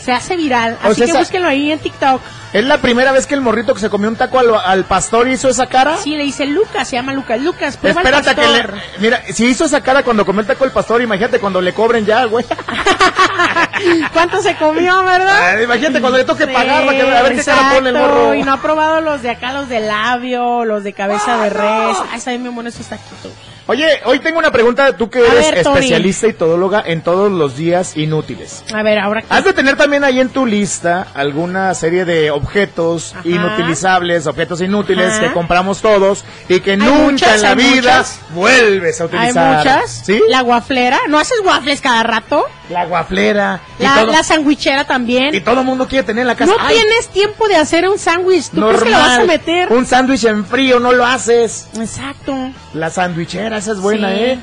se 0.00 0.12
hace 0.12 0.36
viral, 0.36 0.78
O 0.82 0.88
así 0.88 0.96
sea, 0.96 1.06
que 1.06 1.18
búsquenlo 1.18 1.48
ahí 1.48 1.70
en 1.70 1.78
TikTok. 1.78 2.20
¿Es 2.52 2.64
la 2.64 2.78
primera 2.78 3.12
vez 3.12 3.26
que 3.26 3.34
el 3.34 3.40
morrito 3.40 3.74
que 3.74 3.80
se 3.80 3.90
comió 3.90 4.08
un 4.08 4.16
taco 4.16 4.38
al, 4.40 4.52
al 4.54 4.84
pastor 4.84 5.28
hizo 5.28 5.48
esa 5.48 5.66
cara? 5.66 5.96
Sí, 5.98 6.16
le 6.16 6.24
dice 6.24 6.46
Lucas, 6.46 6.88
se 6.88 6.96
llama 6.96 7.12
Lucas. 7.12 7.40
Lucas, 7.40 7.76
prueba 7.76 8.00
el 8.00 8.06
Espérate 8.06 8.30
a 8.30 8.34
que 8.34 8.48
le... 8.48 8.80
Mira, 8.98 9.22
si 9.32 9.46
hizo 9.46 9.66
esa 9.66 9.80
cara 9.82 10.02
cuando 10.02 10.26
comió 10.26 10.40
el 10.40 10.46
taco 10.48 10.64
al 10.64 10.72
pastor, 10.72 11.00
imagínate 11.00 11.38
cuando 11.38 11.60
le 11.60 11.72
cobren 11.72 12.04
ya, 12.04 12.24
güey. 12.24 12.44
¿Cuánto 14.12 14.42
se 14.42 14.56
comió, 14.56 15.04
verdad? 15.04 15.54
Ah, 15.58 15.62
imagínate 15.62 16.00
cuando 16.00 16.18
le 16.18 16.24
toque 16.24 16.46
Sí, 16.46 16.52
pagar, 16.52 16.82
a 16.88 17.22
ver 17.22 17.36
qué 17.36 17.44
cara 17.44 17.74
pone 17.74 17.90
el 17.90 17.96
exacto, 17.96 18.14
morro. 18.14 18.34
Y 18.34 18.42
no 18.42 18.52
ha 18.52 18.60
probado 18.60 19.00
los 19.00 19.22
de 19.22 19.30
acá, 19.30 19.52
los 19.52 19.68
de 19.68 19.80
labio, 19.80 20.64
los 20.64 20.82
de 20.82 20.92
cabeza 20.92 21.36
de 21.42 21.50
res. 21.50 21.96
Ay, 22.10 22.18
está 22.18 22.30
bien 22.32 22.52
buenos 22.54 22.74
esos 22.74 22.88
taquitos. 22.88 23.32
Oye, 23.66 24.00
hoy 24.04 24.18
tengo 24.18 24.38
una 24.40 24.50
pregunta, 24.50 24.96
tú 24.96 25.08
que 25.10 25.20
eres 25.20 25.50
ver, 25.50 25.58
especialista 25.58 26.26
y 26.26 26.32
todóloga 26.32 26.82
en 26.84 27.02
todos 27.02 27.30
los 27.30 27.56
días 27.56 27.96
inútiles. 27.96 28.64
A 28.74 28.82
ver, 28.82 28.98
ahora 28.98 29.22
Has 29.28 29.44
de 29.44 29.52
tener 29.52 29.76
también 29.76 30.02
ahí 30.02 30.18
en 30.18 30.28
tu 30.30 30.44
lista 30.44 31.06
alguna 31.14 31.72
serie 31.74 32.04
de 32.04 32.30
objetos 32.32 33.14
Ajá. 33.14 33.28
inutilizables, 33.28 34.26
objetos 34.26 34.60
inútiles 34.60 35.12
Ajá. 35.12 35.20
que 35.20 35.32
compramos 35.32 35.80
todos 35.82 36.24
y 36.48 36.60
que 36.60 36.76
nunca 36.76 36.94
muchas, 37.02 37.36
en 37.36 37.42
la 37.42 37.48
hay 37.50 37.54
vida 37.56 37.72
muchas. 37.98 38.20
vuelves 38.30 39.00
a 39.00 39.04
hay 39.04 39.08
utilizar. 39.08 39.56
muchas. 39.58 40.02
¿Sí? 40.04 40.20
La 40.28 40.40
guaflera. 40.40 40.98
¿No 41.08 41.18
haces 41.18 41.38
waffles 41.44 41.80
cada 41.80 42.02
rato? 42.02 42.44
La 42.70 42.86
guaflera. 42.86 43.60
La, 43.78 43.96
todo- 44.00 44.12
la 44.12 44.22
sandwichera 44.22 44.84
también. 44.86 45.34
Y 45.34 45.40
todo 45.40 45.60
el 45.60 45.66
mundo 45.66 45.86
quiere 45.88 46.04
tener 46.04 46.22
en 46.22 46.28
la 46.28 46.36
casa. 46.36 46.52
No 46.52 46.58
Ay, 46.60 46.76
tienes 46.76 47.08
tiempo 47.08 47.46
de 47.48 47.56
hacer 47.56 47.88
un 47.88 47.98
sándwich. 47.98 48.48
¿Tú 48.50 48.60
crees 48.62 48.82
que 48.84 48.90
lo 48.90 48.96
vas 48.96 49.06
a 49.08 49.18
normal. 49.18 49.26
meter? 49.26 49.72
Un 49.72 49.84
sándwich 49.86 50.24
en 50.24 50.46
frío, 50.46 50.78
no 50.80 50.92
lo 50.92 51.04
haces. 51.04 51.68
Exacto. 51.78 52.34
La 52.72 52.88
sandwichera, 52.90 53.58
esa 53.58 53.72
es 53.72 53.80
buena, 53.80 54.08
Sí. 54.10 54.16
¿eh? 54.20 54.38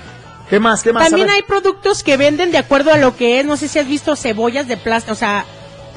¿Qué 0.49 0.59
más? 0.59 0.83
¿Qué 0.83 0.93
más? 0.93 1.09
También 1.09 1.29
hay 1.29 1.41
productos 1.41 2.03
que 2.03 2.15
venden 2.17 2.51
de 2.51 2.57
acuerdo 2.57 2.93
a 2.93 2.97
lo 2.97 3.15
que 3.17 3.39
es. 3.39 3.45
No 3.45 3.57
sé 3.57 3.67
si 3.67 3.79
has 3.79 3.87
visto 3.87 4.15
cebollas 4.15 4.67
de 4.67 4.77
plástico. 4.77 5.11
O 5.13 5.15
sea, 5.15 5.43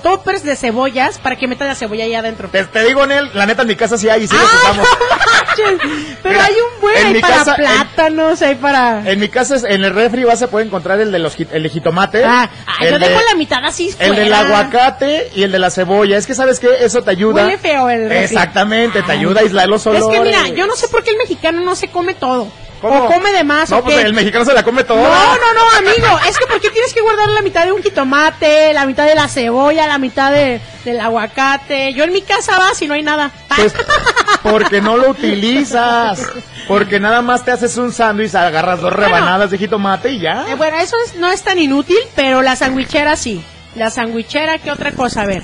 toppers 0.03 0.43
de 0.45 0.57
cebollas 0.57 1.19
para 1.19 1.37
que 1.37 1.47
metas 1.47 1.69
la 1.69 1.75
cebolla 1.75 2.05
ahí 2.05 2.15
adentro. 2.15 2.49
Te, 2.49 2.65
te 2.65 2.85
digo, 2.85 3.07
Nel, 3.07 3.31
la 3.35 3.47
neta 3.47 3.63
en 3.63 3.69
mi 3.69 3.77
casa 3.77 3.97
sí 3.99 4.09
hay 4.09 4.23
y 4.25 4.27
sí 4.29 4.35
los 4.35 4.43
¡Ay, 4.45 4.59
usamos. 4.59 4.89
no 4.89 5.40
manches! 5.63 6.17
Pero 6.23 6.35
Mira, 6.35 6.45
hay 6.45 6.53
un 6.55 6.81
buen 6.81 6.97
en 6.97 7.07
hay 7.17 7.21
para 7.21 7.35
casa- 7.37 7.55
en- 7.57 7.57
plátanos, 7.63 8.43
hay 8.43 8.55
para... 8.57 9.03
En 9.11 9.21
mi 9.21 9.29
casa, 9.29 9.57
es- 9.57 9.65
en 9.65 9.85
el 9.85 9.93
refri 9.95 10.25
vas 10.25 10.43
a 10.43 10.49
poder 10.51 10.67
encontrar 10.67 11.01
el 11.01 11.11
de 11.13 11.19
los 11.19 11.37
el 11.39 11.63
de 11.63 11.69
jitomate. 11.69 12.25
Ah, 12.25 12.51
ah, 12.67 12.73
el 12.85 12.93
yo 12.93 12.99
de- 12.99 13.09
dejo 13.09 13.21
la 13.31 13.37
mitad 13.37 13.65
así 13.65 13.95
El 13.99 14.15
del 14.17 14.29
fuera. 14.29 14.41
aguacate 14.41 15.31
y 15.35 15.43
el 15.43 15.53
de 15.53 15.59
la 15.59 15.71
cebolla. 15.71 16.17
Es 16.19 16.27
que, 16.27 16.35
¿sabes 16.35 16.61
qué? 16.61 16.69
Eso 16.81 17.03
te 17.03 17.11
ayuda. 17.11 17.45
Huele 17.45 17.59
feo 17.59 17.89
el 17.91 18.09
refri. 18.09 18.25
Exactamente, 18.25 19.03
te 19.03 19.13
Ay. 19.13 19.19
ayuda 19.19 19.41
a 19.41 19.43
aislar 19.45 19.69
los 19.69 19.83
Es 19.83 19.87
olores. 20.03 20.19
que 20.19 20.21
mira, 20.21 20.49
yo 20.57 20.67
no 20.67 20.77
sé 20.77 20.89
por 20.89 21.03
qué 21.03 21.11
el 21.11 21.17
mexicano 21.19 21.61
no 21.63 21.75
se 21.77 21.89
come 21.89 22.15
todo. 22.15 22.49
¿Cómo? 22.81 23.05
O 23.05 23.07
come 23.13 23.31
de 23.33 23.45
más, 23.45 23.69
No, 23.71 23.79
o 23.79 23.83
pues 23.85 23.97
qué. 23.97 24.03
el 24.03 24.15
mexicano 24.15 24.45
se 24.45 24.55
la 24.55 24.63
come 24.63 24.85
todo. 24.85 24.97
No, 25.03 25.05
no, 25.37 25.53
no, 25.55 25.71
amigo. 25.79 26.19
Es 26.29 26.39
que 26.39 26.47
¿por 26.47 26.61
qué 26.61 26.71
tienes 26.71 26.95
que 26.95 27.01
guardar 27.03 27.29
la 27.29 27.43
mitad 27.43 27.65
de 27.67 27.73
un 27.73 27.83
jitomate, 27.83 28.73
la 28.73 28.87
mitad 28.87 29.05
de 29.07 29.15
la 29.15 29.29
cebolla, 29.29 29.87
la 29.87 29.99
mitad 29.99 30.33
de, 30.33 30.61
del 30.85 30.99
aguacate? 31.01 31.93
Yo 31.93 32.05
en 32.05 32.13
mi 32.13 32.23
casa 32.23 32.59
va 32.59 32.75
si 32.75 32.87
no 32.89 32.95
hay 32.95 33.03
nada. 33.03 33.31
Pues 33.55 33.75
porque 34.43 34.81
no 34.81 34.97
lo 34.97 35.11
utilizas. 35.11 36.27
Porque 36.69 37.01
nada 37.01 37.21
más 37.23 37.45
te 37.45 37.51
haces 37.51 37.77
un 37.77 37.93
sándwich, 37.93 38.35
agarras 38.35 38.81
dos 38.81 38.95
Bueno. 38.95 39.07
rebanadas 39.07 39.51
de 39.51 39.59
jitomate 39.59 40.13
y 40.13 40.21
ya. 40.21 40.47
Eh, 40.49 40.55
bueno, 40.55 40.79
eso 40.79 40.97
es- 41.05 41.17
no 41.17 41.29
es 41.31 41.43
tan 41.43 41.59
inútil, 41.59 41.99
pero 42.15 42.41
la 42.43 42.57
sandwichera 42.57 43.17
sí. 43.17 43.45
La 43.75 43.91
sandwichera, 43.91 44.59
¿qué 44.59 44.71
otra 44.71 44.93
cosa? 44.93 45.23
A 45.23 45.27
ver. 45.27 45.43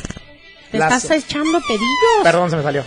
Te 0.79 0.95
estás 0.95 1.11
echando 1.11 1.61
pedillos. 1.61 2.23
Perdón, 2.23 2.51
se 2.51 2.57
me 2.57 2.63
salió. 2.63 2.85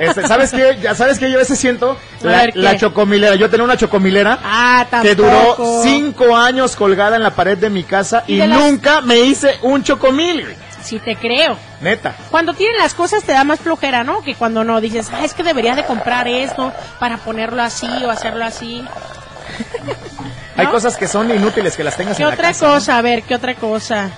Este, 0.00 0.26
¿Sabes 0.26 0.50
qué? 0.50 0.78
Ya 0.82 0.94
sabes 0.94 1.18
que 1.18 1.30
yo 1.30 1.36
a 1.36 1.40
veces 1.40 1.58
siento 1.58 1.96
la, 2.22 2.38
ver, 2.38 2.52
¿qué? 2.52 2.58
la 2.58 2.76
chocomilera. 2.76 3.36
Yo 3.36 3.48
tenía 3.48 3.64
una 3.64 3.76
chocomilera 3.76 4.38
Ah, 4.42 4.84
que 5.02 5.14
duró 5.14 5.56
cinco 5.82 6.36
años 6.36 6.74
colgada 6.74 7.16
en 7.16 7.22
la 7.22 7.30
pared 7.30 7.56
de 7.56 7.70
mi 7.70 7.84
casa 7.84 8.24
¿Y 8.26 8.34
y, 8.34 8.38
de 8.38 8.46
las- 8.48 8.58
nunca 8.58 9.00
me 9.02 9.18
hice 9.20 9.56
un 9.62 9.82
chocomil. 9.84 10.46
Sí 10.82 10.98
te 11.00 11.16
creo. 11.16 11.56
Neta. 11.80 12.14
Cuando 12.30 12.54
tienen 12.54 12.78
las 12.78 12.94
cosas 12.94 13.22
te 13.22 13.32
da 13.32 13.44
más 13.44 13.60
flojera, 13.60 14.04
¿no? 14.04 14.22
Que 14.22 14.34
cuando 14.34 14.64
no 14.64 14.80
dices, 14.80 15.08
ah, 15.12 15.24
es 15.24 15.34
que 15.34 15.42
debería 15.42 15.74
de 15.76 15.84
comprar 15.84 16.26
esto 16.26 16.72
para 16.98 17.18
ponerlo 17.18 17.62
así 17.62 17.86
o 18.04 18.10
hacerlo 18.10 18.44
así. 18.44 18.84
Hay 20.56 20.66
cosas 20.66 20.96
que 20.96 21.06
son 21.06 21.30
inútiles 21.30 21.76
que 21.76 21.84
las 21.84 21.96
tengas 21.96 22.16
¿Qué 22.16 22.22
en 22.22 22.28
la 22.30 22.34
otra 22.34 22.48
casa. 22.48 22.66
cosa? 22.66 22.98
A 22.98 23.02
ver, 23.02 23.22
¿qué 23.22 23.34
otra 23.34 23.54
cosa? 23.54 24.10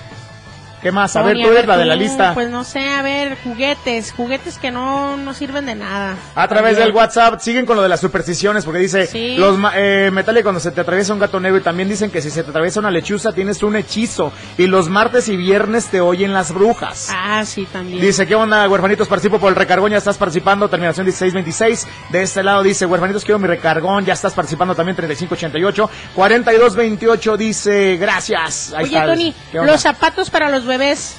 ¿Qué 0.81 0.91
más? 0.91 1.15
A 1.15 1.21
ver, 1.21 1.37
tú 1.37 1.49
eres 1.51 1.67
la 1.67 1.77
de 1.77 1.85
la 1.85 1.95
lista. 1.95 2.33
Pues 2.33 2.49
no 2.49 2.63
sé, 2.63 2.79
a 2.79 3.01
ver, 3.01 3.37
juguetes, 3.43 4.11
juguetes 4.11 4.57
que 4.57 4.71
no, 4.71 5.15
no 5.17 5.33
sirven 5.33 5.65
de 5.67 5.75
nada. 5.75 6.15
A 6.35 6.47
través 6.47 6.77
del 6.77 6.91
WhatsApp 6.91 7.39
siguen 7.39 7.65
con 7.65 7.75
lo 7.75 7.83
de 7.83 7.89
las 7.89 7.99
supersticiones 7.99 8.65
porque 8.65 8.79
dice 8.79 9.05
Sí. 9.05 9.35
los 9.37 9.57
eh, 9.75 10.09
Metalia 10.11 10.41
cuando 10.43 10.59
se 10.59 10.71
te 10.71 10.81
atraviesa 10.81 11.13
un 11.13 11.19
gato 11.19 11.39
negro 11.39 11.57
y 11.59 11.61
también 11.61 11.87
dicen 11.87 12.09
que 12.09 12.21
si 12.21 12.29
se 12.31 12.43
te 12.43 12.49
atraviesa 12.49 12.79
una 12.79 12.89
lechuza 12.91 13.31
tienes 13.33 13.61
un 13.63 13.75
hechizo 13.75 14.33
y 14.57 14.67
los 14.67 14.89
martes 14.89 15.27
y 15.29 15.37
viernes 15.37 15.87
te 15.87 16.01
oyen 16.01 16.33
las 16.33 16.51
brujas. 16.53 17.09
Ah, 17.13 17.43
sí, 17.45 17.67
también. 17.71 18.01
Dice, 18.01 18.25
¿qué 18.25 18.33
onda, 18.35 18.67
huerfanitos? 18.67 19.07
Participo 19.07 19.39
por 19.39 19.49
el 19.49 19.55
recargón, 19.55 19.91
ya 19.91 19.97
estás 19.97 20.17
participando, 20.17 20.67
terminación 20.69 21.05
1626. 21.05 21.87
De 22.09 22.23
este 22.23 22.43
lado 22.43 22.63
dice, 22.63 22.85
huerfanitos, 22.85 23.23
quiero 23.23 23.37
mi 23.39 23.47
recargón, 23.47 24.03
ya 24.05 24.13
estás 24.13 24.33
participando 24.33 24.73
también 24.75 24.95
3588. 24.95 25.89
4228 26.15 27.37
dice, 27.37 27.97
gracias. 27.97 28.73
Ahí 28.75 28.85
Oye, 28.85 28.95
está. 28.97 29.05
Tony, 29.07 29.35
los 29.53 29.81
zapatos 29.81 30.29
para 30.29 30.49
los 30.49 30.65
bebés. 30.77 31.15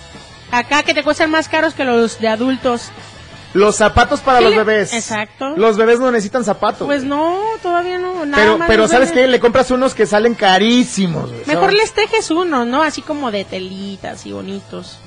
Acá 0.51 0.83
que 0.83 0.93
te 0.95 1.03
cuestan 1.05 1.31
más 1.31 1.49
caros 1.49 1.75
que 1.75 1.85
los 1.85 2.19
de 2.21 2.29
adultos. 2.29 2.91
Los 3.55 3.77
zapatos 3.77 4.21
para 4.21 4.39
¿Qué 4.39 4.45
los 4.45 4.53
le- 4.53 4.59
bebés. 4.65 4.93
Exacto. 4.95 5.51
Los 5.57 5.77
bebés 5.77 6.01
no 6.01 6.11
necesitan 6.11 6.43
zapatos. 6.43 6.87
Pues 6.87 7.05
no, 7.05 7.39
todavía 7.63 7.99
no. 7.99 8.25
Nada 8.25 8.43
pero, 8.43 8.59
más 8.59 8.67
pero 8.69 8.89
¿sabes 8.89 9.11
bebés. 9.11 9.25
qué? 9.27 9.31
Le 9.31 9.41
compras 9.41 9.71
unos 9.71 9.95
que 9.95 10.07
salen 10.07 10.35
carísimos. 10.35 11.31
Mejor 11.47 11.73
les 11.75 11.93
tejes 11.93 12.31
uno, 12.31 12.65
¿no? 12.65 12.83
Así 12.83 13.03
como 13.03 13.31
de 13.31 13.45
telitas 13.45 14.25
y 14.25 14.33
bonitos. 14.33 14.99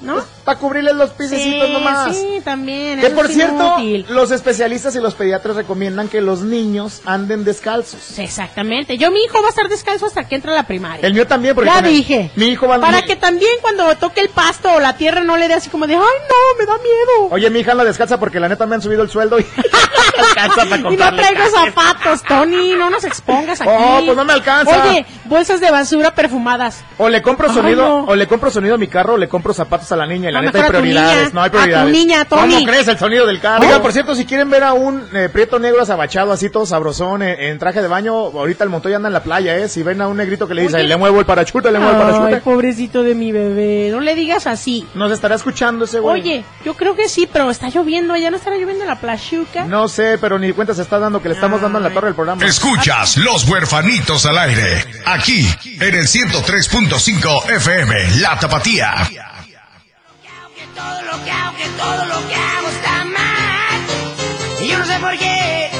¿No? 0.00 0.24
Para 0.44 0.58
cubrirles 0.58 0.94
los 0.94 1.10
pisecitos 1.10 1.66
sí, 1.66 1.72
nomás. 1.72 2.16
sí, 2.16 2.40
también. 2.42 3.00
Que 3.00 3.10
por 3.10 3.26
es 3.26 3.34
cierto, 3.34 3.54
inútil. 3.80 4.06
los 4.08 4.30
especialistas 4.30 4.96
y 4.96 5.00
los 5.00 5.14
pediatras 5.14 5.56
recomiendan 5.56 6.08
que 6.08 6.22
los 6.22 6.40
niños 6.40 7.02
anden 7.04 7.44
descalzos. 7.44 8.18
Exactamente. 8.18 8.96
Yo, 8.96 9.10
mi 9.10 9.20
hijo 9.22 9.40
va 9.42 9.48
a 9.48 9.50
estar 9.50 9.68
descalzo 9.68 10.06
hasta 10.06 10.26
que 10.26 10.36
entre 10.36 10.52
a 10.52 10.54
la 10.54 10.62
primaria. 10.66 11.06
El 11.06 11.12
mío 11.12 11.26
también, 11.26 11.54
porque 11.54 11.70
ya 11.70 11.82
dije. 11.82 12.30
mi 12.36 12.46
hijo 12.46 12.66
va 12.66 12.80
Para 12.80 13.02
mi- 13.02 13.06
que 13.06 13.16
también 13.16 13.52
cuando 13.60 13.94
toque 13.96 14.22
el 14.22 14.30
pasto 14.30 14.72
o 14.72 14.80
la 14.80 14.96
tierra 14.96 15.22
no 15.22 15.36
le 15.36 15.48
dé 15.48 15.54
así 15.54 15.68
como 15.68 15.86
de, 15.86 15.94
ay, 15.94 16.00
no, 16.00 16.58
me 16.58 16.64
da 16.64 16.78
miedo. 16.78 17.28
Oye, 17.32 17.50
mi 17.50 17.60
hija 17.60 17.72
anda 17.72 17.84
descalza 17.84 18.18
porque 18.18 18.40
la 18.40 18.48
neta 18.48 18.64
me 18.66 18.76
han 18.76 18.82
subido 18.82 19.02
el 19.02 19.10
sueldo 19.10 19.38
y 19.38 19.44
alcanza 20.00 20.64
para 20.66 20.92
y 20.92 20.96
no 20.96 21.14
traigo 21.14 21.42
zapatos, 21.50 22.22
Tony, 22.22 22.74
no 22.74 22.90
nos 22.90 23.04
expongas 23.04 23.60
aquí. 23.60 23.70
Oh, 23.72 24.00
pues 24.04 24.16
no 24.16 24.24
me 24.24 24.32
alcanza. 24.32 24.84
Oye, 24.90 25.06
bolsas 25.26 25.60
de 25.60 25.70
basura 25.70 26.14
perfumadas. 26.14 26.82
O 26.98 27.08
le 27.08 27.22
compro 27.22 27.48
Ay, 27.48 27.54
sonido, 27.54 27.88
no. 27.88 28.04
o 28.04 28.14
le 28.16 28.26
compro 28.26 28.50
sonido 28.50 28.74
a 28.74 28.78
mi 28.78 28.88
carro, 28.88 29.14
o 29.14 29.18
le 29.18 29.28
compro 29.28 29.52
zapatos 29.54 29.90
a 29.92 29.96
la 29.96 30.06
niña. 30.06 30.30
Y 30.30 30.32
la 30.32 30.40
No, 30.40 30.46
neta 30.46 30.62
hay 30.64 30.68
prioridades. 30.70 31.16
niña. 31.18 31.30
No 31.34 31.40
hay 31.42 31.48
A 31.48 31.50
tu 31.50 31.58
prioridades. 31.58 31.92
niña, 31.92 32.24
Tony. 32.24 32.54
¿Cómo 32.54 32.66
crees 32.66 32.88
el 32.88 32.98
sonido 32.98 33.26
del 33.26 33.40
carro? 33.40 33.62
Oh. 33.62 33.66
Oiga, 33.66 33.82
por 33.82 33.92
cierto, 33.92 34.14
si 34.14 34.24
quieren 34.26 34.50
ver 34.50 34.64
a 34.64 34.72
un 34.72 35.06
eh, 35.14 35.28
prieto 35.32 35.58
negro 35.58 35.82
azabachado 35.82 36.32
así 36.32 36.50
todo 36.50 36.66
sabrosón 36.66 37.22
en, 37.22 37.40
en 37.40 37.58
traje 37.58 37.82
de 37.82 37.88
baño, 37.88 38.12
ahorita 38.14 38.64
el 38.64 38.70
Montoya 38.70 38.96
anda 38.96 39.08
en 39.08 39.12
la 39.14 39.22
playa, 39.22 39.56
¿eh? 39.56 39.68
Si 39.68 39.82
ven 39.82 40.00
a 40.00 40.08
un 40.08 40.16
negrito 40.16 40.46
que 40.48 40.54
le 40.54 40.62
dice, 40.62 40.82
le 40.82 40.96
muevo 40.96 41.20
el 41.20 41.26
parachute, 41.26 41.70
le 41.70 41.78
muevo 41.78 42.02
el 42.28 42.34
Ay, 42.34 42.40
pobrecito 42.40 43.02
de 43.02 43.14
mi 43.14 43.32
bebé. 43.32 43.88
No 43.92 44.00
le 44.00 44.14
digas 44.14 44.46
así. 44.46 44.86
Nos 44.94 45.12
estará 45.12 45.34
escuchando 45.34 45.84
ese 45.84 46.00
güey. 46.00 46.20
Oye, 46.20 46.44
yo 46.64 46.74
creo 46.74 46.94
que 46.96 47.08
sí, 47.08 47.28
pero 47.32 47.50
está 47.50 47.68
lloviendo. 47.68 48.16
¿Ya 48.16 48.30
no 48.30 48.36
estará 48.36 48.56
lloviendo 48.56 48.82
en 48.84 48.88
la 48.88 48.96
plashuca? 49.00 49.64
No 49.64 49.88
sé, 49.90 50.16
pero 50.18 50.38
ni 50.38 50.52
cuenta 50.52 50.74
se 50.74 50.82
está 50.82 50.98
dando 50.98 51.20
que 51.20 51.28
le 51.28 51.34
estamos 51.34 51.60
dando 51.60 51.78
en 51.78 51.84
la 51.84 51.90
torre 51.90 52.06
del 52.06 52.14
programa. 52.14 52.42
Escuchas 52.44 53.18
Los 53.18 53.46
Huerfanitos 53.46 54.24
al 54.24 54.38
aire. 54.38 54.86
Aquí, 55.04 55.46
en 55.64 55.94
el 55.94 56.06
103.5 56.06 57.50
FM, 57.50 58.16
La 58.20 58.38
Tapatía. 58.38 58.94
Que 59.06 60.66
todo 60.74 61.02
lo 61.02 61.24
que 61.24 61.30
hago, 61.30 61.56
que 61.56 61.68
todo 61.76 62.04
lo 62.06 62.28
que 62.28 62.34
hago 62.34 62.68
está 62.68 63.04
mal. 63.04 64.62
Y 64.62 64.68
yo 64.68 64.78
no 64.78 64.86
sé 64.86 64.98
por 64.98 65.18
qué. 65.18 65.70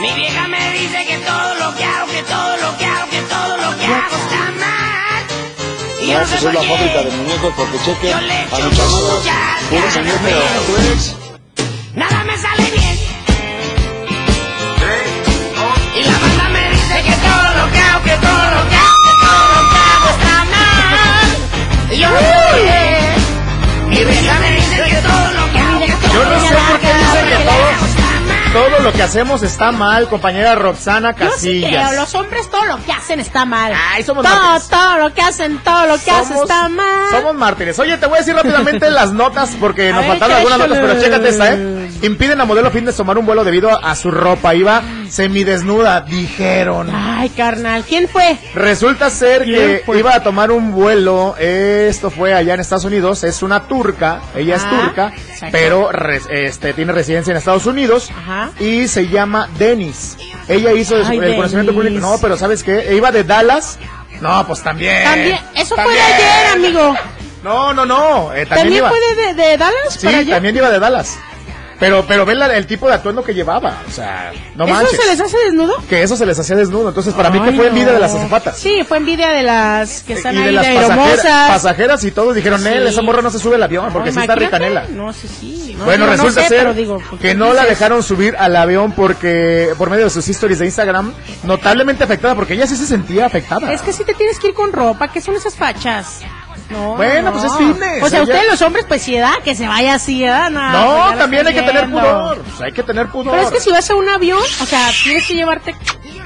Mi 0.00 0.12
vieja 0.14 0.48
me 0.48 0.72
dice 0.72 1.06
que 1.06 1.16
todo 1.18 1.54
lo 1.54 1.76
que 1.76 1.84
hago, 1.84 2.06
que 2.10 2.22
todo 2.22 2.56
lo 2.56 2.78
que 2.78 2.84
hago, 2.84 3.10
que 3.10 3.20
todo 3.22 3.56
lo 3.56 3.76
que 3.78 3.86
hago 3.86 4.16
está 4.16 4.50
mal. 4.60 5.24
Y 6.00 6.06
yo 6.08 6.20
no 6.20 6.26
sé 6.26 6.36
por 6.38 6.52
qué. 6.52 7.10
muñecos 7.16 7.54
porque 7.56 7.78
cheque 7.84 8.10
Yo 8.10 8.20
le 8.20 8.42
echo 8.42 8.70
muchas 8.88 9.70
ganas, 9.70 11.16
Nada 11.94 12.24
me 12.24 12.36
sale 12.36 12.70
bien. 12.72 12.85
Y 22.06 22.08
yo 22.08 22.12
no 22.12 22.20
sé 22.20 22.34
por 22.34 22.60
qué. 22.64 23.86
Mi 23.88 24.04
vieja 24.04 24.40
me 24.40 24.50
dice 24.52 24.82
que 24.82 24.96
todo 24.96 25.32
lo 25.32 25.52
que 25.52 25.58
hago, 25.58 25.80
que 25.80 25.92
todo 25.92 26.12
Yo 26.12 26.24
no 26.24 26.30
lo 26.30 26.40
sé 26.40 26.48
que 26.48 26.60
por 26.70 26.80
qué 26.80 26.86
dicen. 26.86 28.06
Todo 28.52 28.78
lo 28.80 28.92
hacemos 29.06 29.42
está 29.42 29.70
mal, 29.70 30.08
compañera 30.08 30.54
Roxana 30.56 31.14
Yo 31.14 31.30
sí 31.36 31.60
creo, 31.60 31.72
Casillas. 31.80 31.96
los 31.96 32.14
hombres 32.14 32.50
todo 32.50 32.64
lo 32.64 32.84
que 32.84 32.92
hacen 32.92 33.20
está 33.20 33.44
mal. 33.44 33.72
Ay, 33.92 34.02
somos 34.02 34.24
todo, 34.24 34.34
mártires. 34.34 34.68
todo 34.68 34.98
lo 34.98 35.14
que 35.14 35.22
hacen, 35.22 35.58
todo 35.58 35.86
lo 35.86 35.98
que 35.98 36.10
hacen 36.10 36.36
está 36.36 36.68
mal. 36.68 37.10
somos 37.10 37.34
mártires. 37.34 37.78
Oye, 37.78 37.96
te 37.98 38.06
voy 38.06 38.16
a 38.16 38.18
decir 38.20 38.34
rápidamente 38.34 38.90
las 38.90 39.12
notas 39.12 39.56
porque 39.60 39.92
nos 39.92 40.04
faltaron 40.06 40.36
algunas 40.36 40.58
notas, 40.58 40.78
pero 40.80 41.00
chécate 41.00 41.28
esta, 41.28 41.52
¿eh? 41.52 41.85
Impiden 42.02 42.40
a 42.40 42.44
modelo 42.44 42.70
fitness 42.70 42.96
tomar 42.96 43.18
un 43.18 43.26
vuelo 43.26 43.42
debido 43.44 43.70
a, 43.70 43.90
a 43.90 43.94
su 43.96 44.10
ropa. 44.10 44.54
Iba 44.54 44.82
semidesnuda, 45.08 46.02
dijeron. 46.02 46.90
Ay, 46.94 47.28
carnal, 47.30 47.84
¿quién 47.88 48.08
fue? 48.08 48.36
Resulta 48.54 49.10
ser 49.10 49.44
¿Quién 49.44 49.56
que 49.56 49.82
fue? 49.84 49.98
iba 49.98 50.14
a 50.14 50.22
tomar 50.22 50.50
un 50.50 50.72
vuelo, 50.72 51.34
esto 51.38 52.10
fue 52.10 52.34
allá 52.34 52.54
en 52.54 52.60
Estados 52.60 52.84
Unidos, 52.84 53.24
es 53.24 53.42
una 53.42 53.66
turca, 53.66 54.20
ella 54.34 54.56
es 54.56 54.62
Ah, 54.64 54.70
turca, 54.70 55.12
exacto. 55.16 55.48
pero 55.52 55.90
res- 55.92 56.26
este, 56.30 56.72
tiene 56.74 56.92
residencia 56.92 57.30
en 57.32 57.36
Estados 57.38 57.66
Unidos 57.66 58.10
Ajá. 58.16 58.50
y 58.60 58.88
se 58.88 59.08
llama 59.08 59.48
Dennis. 59.58 60.16
Ella 60.48 60.72
hizo 60.72 60.96
Ay, 60.96 61.18
el 61.18 61.34
conocimiento 61.36 61.72
Dennis. 61.72 61.74
público, 61.74 61.98
no, 62.00 62.18
pero 62.20 62.36
¿sabes 62.36 62.62
qué? 62.62 62.94
Iba 62.94 63.10
de 63.12 63.24
Dallas, 63.24 63.78
no, 64.20 64.46
pues 64.46 64.62
también. 64.62 65.02
También, 65.04 65.38
eso 65.54 65.74
fue 65.74 65.84
de 65.92 65.98
También. 65.98 66.14
ayer, 66.14 66.46
amigo. 66.54 66.94
No, 67.42 67.72
no, 67.74 67.86
no, 67.86 68.32
eh, 68.34 68.44
también, 68.46 68.48
¿También 68.48 68.74
iba. 68.78 68.88
fue 68.90 68.98
de, 69.00 69.34
de- 69.34 69.34
de 69.50 69.56
Dallas 69.56 69.74
Sí, 69.96 70.06
para 70.06 70.24
también 70.24 70.56
iba 70.56 70.70
de 70.70 70.78
Dallas. 70.80 71.18
Pero, 71.78 72.04
pero 72.06 72.24
ve 72.24 72.34
la- 72.34 72.56
el 72.56 72.66
tipo 72.66 72.88
de 72.88 72.94
atuendo 72.94 73.22
que 73.22 73.34
llevaba. 73.34 73.82
O 73.86 73.90
sea, 73.90 74.32
no 74.54 74.64
¿Eso 74.64 74.74
manches. 74.74 74.98
se 75.00 75.06
les 75.06 75.20
hace 75.20 75.36
desnudo? 75.44 75.74
Que 75.88 76.02
eso 76.02 76.16
se 76.16 76.24
les 76.24 76.38
hacía 76.38 76.56
desnudo. 76.56 76.88
Entonces, 76.88 77.12
para 77.14 77.30
mí 77.30 77.38
que 77.40 77.50
Ay, 77.50 77.56
fue 77.56 77.66
envidia 77.68 77.92
de 77.92 77.98
las 78.00 78.14
azafatas. 78.14 78.56
Sí, 78.58 78.82
fue 78.88 78.96
envidia 78.96 79.28
de 79.30 79.42
las 79.42 80.02
que 80.02 80.14
están 80.14 80.34
y 80.34 80.38
ahí 80.38 80.44
de 80.46 80.52
las 80.52 80.64
pasajeras, 80.66 80.90
aeromosas. 80.90 81.48
pasajeras 81.50 82.04
y 82.04 82.10
todos 82.12 82.34
dijeron, 82.34 82.60
Sí. 82.62 82.68
él, 82.68 82.86
esa 82.86 83.02
morra 83.02 83.20
no 83.22 83.30
se 83.30 83.38
sube 83.38 83.56
al 83.56 83.62
avión 83.62 83.92
porque 83.92 84.10
No, 84.10 84.14
sí 84.14 84.20
está 84.20 84.34
ricanela. 84.34 84.84
No 84.90 85.12
sí. 85.12 85.74
No, 85.78 85.84
Bueno, 85.84 86.06
no 86.06 86.12
resulta 86.12 86.42
sé, 86.42 86.48
ser 86.48 86.74
digo, 86.74 86.98
que 87.10 87.18
¿qué 87.18 87.34
no 87.34 87.52
la 87.52 87.64
dejaron 87.64 88.02
subir 88.02 88.34
al 88.38 88.56
avión 88.56 88.92
porque 88.92 89.74
por 89.76 89.90
medio 89.90 90.04
de 90.04 90.10
sus 90.10 90.26
stories 90.28 90.58
de 90.60 90.64
Instagram, 90.66 91.12
notablemente 91.42 92.04
afectada 92.04 92.34
porque 92.34 92.54
ella 92.54 92.66
sí 92.66 92.76
se 92.76 92.86
sentía 92.86 93.26
afectada. 93.26 93.70
Es 93.72 93.82
que 93.82 93.92
sí 93.92 94.04
te 94.04 94.14
tienes 94.14 94.38
que 94.38 94.48
ir 94.48 94.54
con 94.54 94.72
ropa, 94.72 95.08
¿qué 95.08 95.20
son 95.20 95.34
esas 95.34 95.54
fachas? 95.54 96.20
No, 96.70 96.96
Bueno, 96.96 97.30
no. 97.30 97.32
pues 97.32 97.44
es 97.44 97.56
fitness, 97.56 98.02
O 98.02 98.08
sea, 98.08 98.18
ella- 98.20 98.22
ustedes 98.24 98.50
los 98.50 98.62
hombres, 98.62 98.84
pues 98.88 99.02
sí, 99.02 99.14
¿verdad? 99.14 99.34
Que 99.44 99.54
se 99.54 99.68
vaya 99.68 99.94
así, 99.94 100.22
¿verdad? 100.22 100.50
No, 100.50 100.70
no, 100.72 101.04
pues 101.06 101.18
también 101.18 101.46
hay 101.46 101.54
que 101.54 101.62
tener 101.62 101.90
pudor. 101.90 102.38
Pues 102.42 102.60
hay 102.62 102.72
que 102.72 102.82
tener 102.82 103.06
pudor. 103.08 103.34
Pero 103.34 103.46
es 103.46 103.52
que 103.54 103.60
si 103.60 103.70
vas 103.70 103.88
a 103.90 103.94
un 103.94 104.08
avión, 104.08 104.38
o 104.40 104.66
sea, 104.66 104.88
tienes 105.04 105.26
que 105.26 105.34
llevarte, 105.34 105.74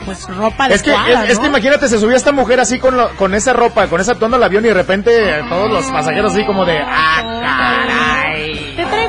pues, 0.05 0.27
ropa 0.29 0.67
Es 0.69 0.83
que, 0.83 0.95
es, 1.29 1.39
que 1.39 1.47
imagínate, 1.47 1.89
se 1.89 1.99
subía 1.99 2.17
esta 2.17 2.33
mujer 2.33 2.59
así 2.61 2.79
con, 2.79 2.97
lo- 2.97 3.11
con 3.17 3.35
esa 3.35 3.53
ropa, 3.53 3.87
con 3.89 4.01
ese 4.01 4.13
atuendo 4.13 4.37
al 4.39 4.43
avión 4.43 4.65
y 4.65 4.69
de 4.69 4.75
repente 4.75 5.43
todos 5.49 5.71
los 5.71 5.85
pasajeros 5.87 6.33
así 6.33 6.45
como 6.47 6.65
de, 6.65 6.79
ah, 6.79 7.23
caray. 7.87 8.30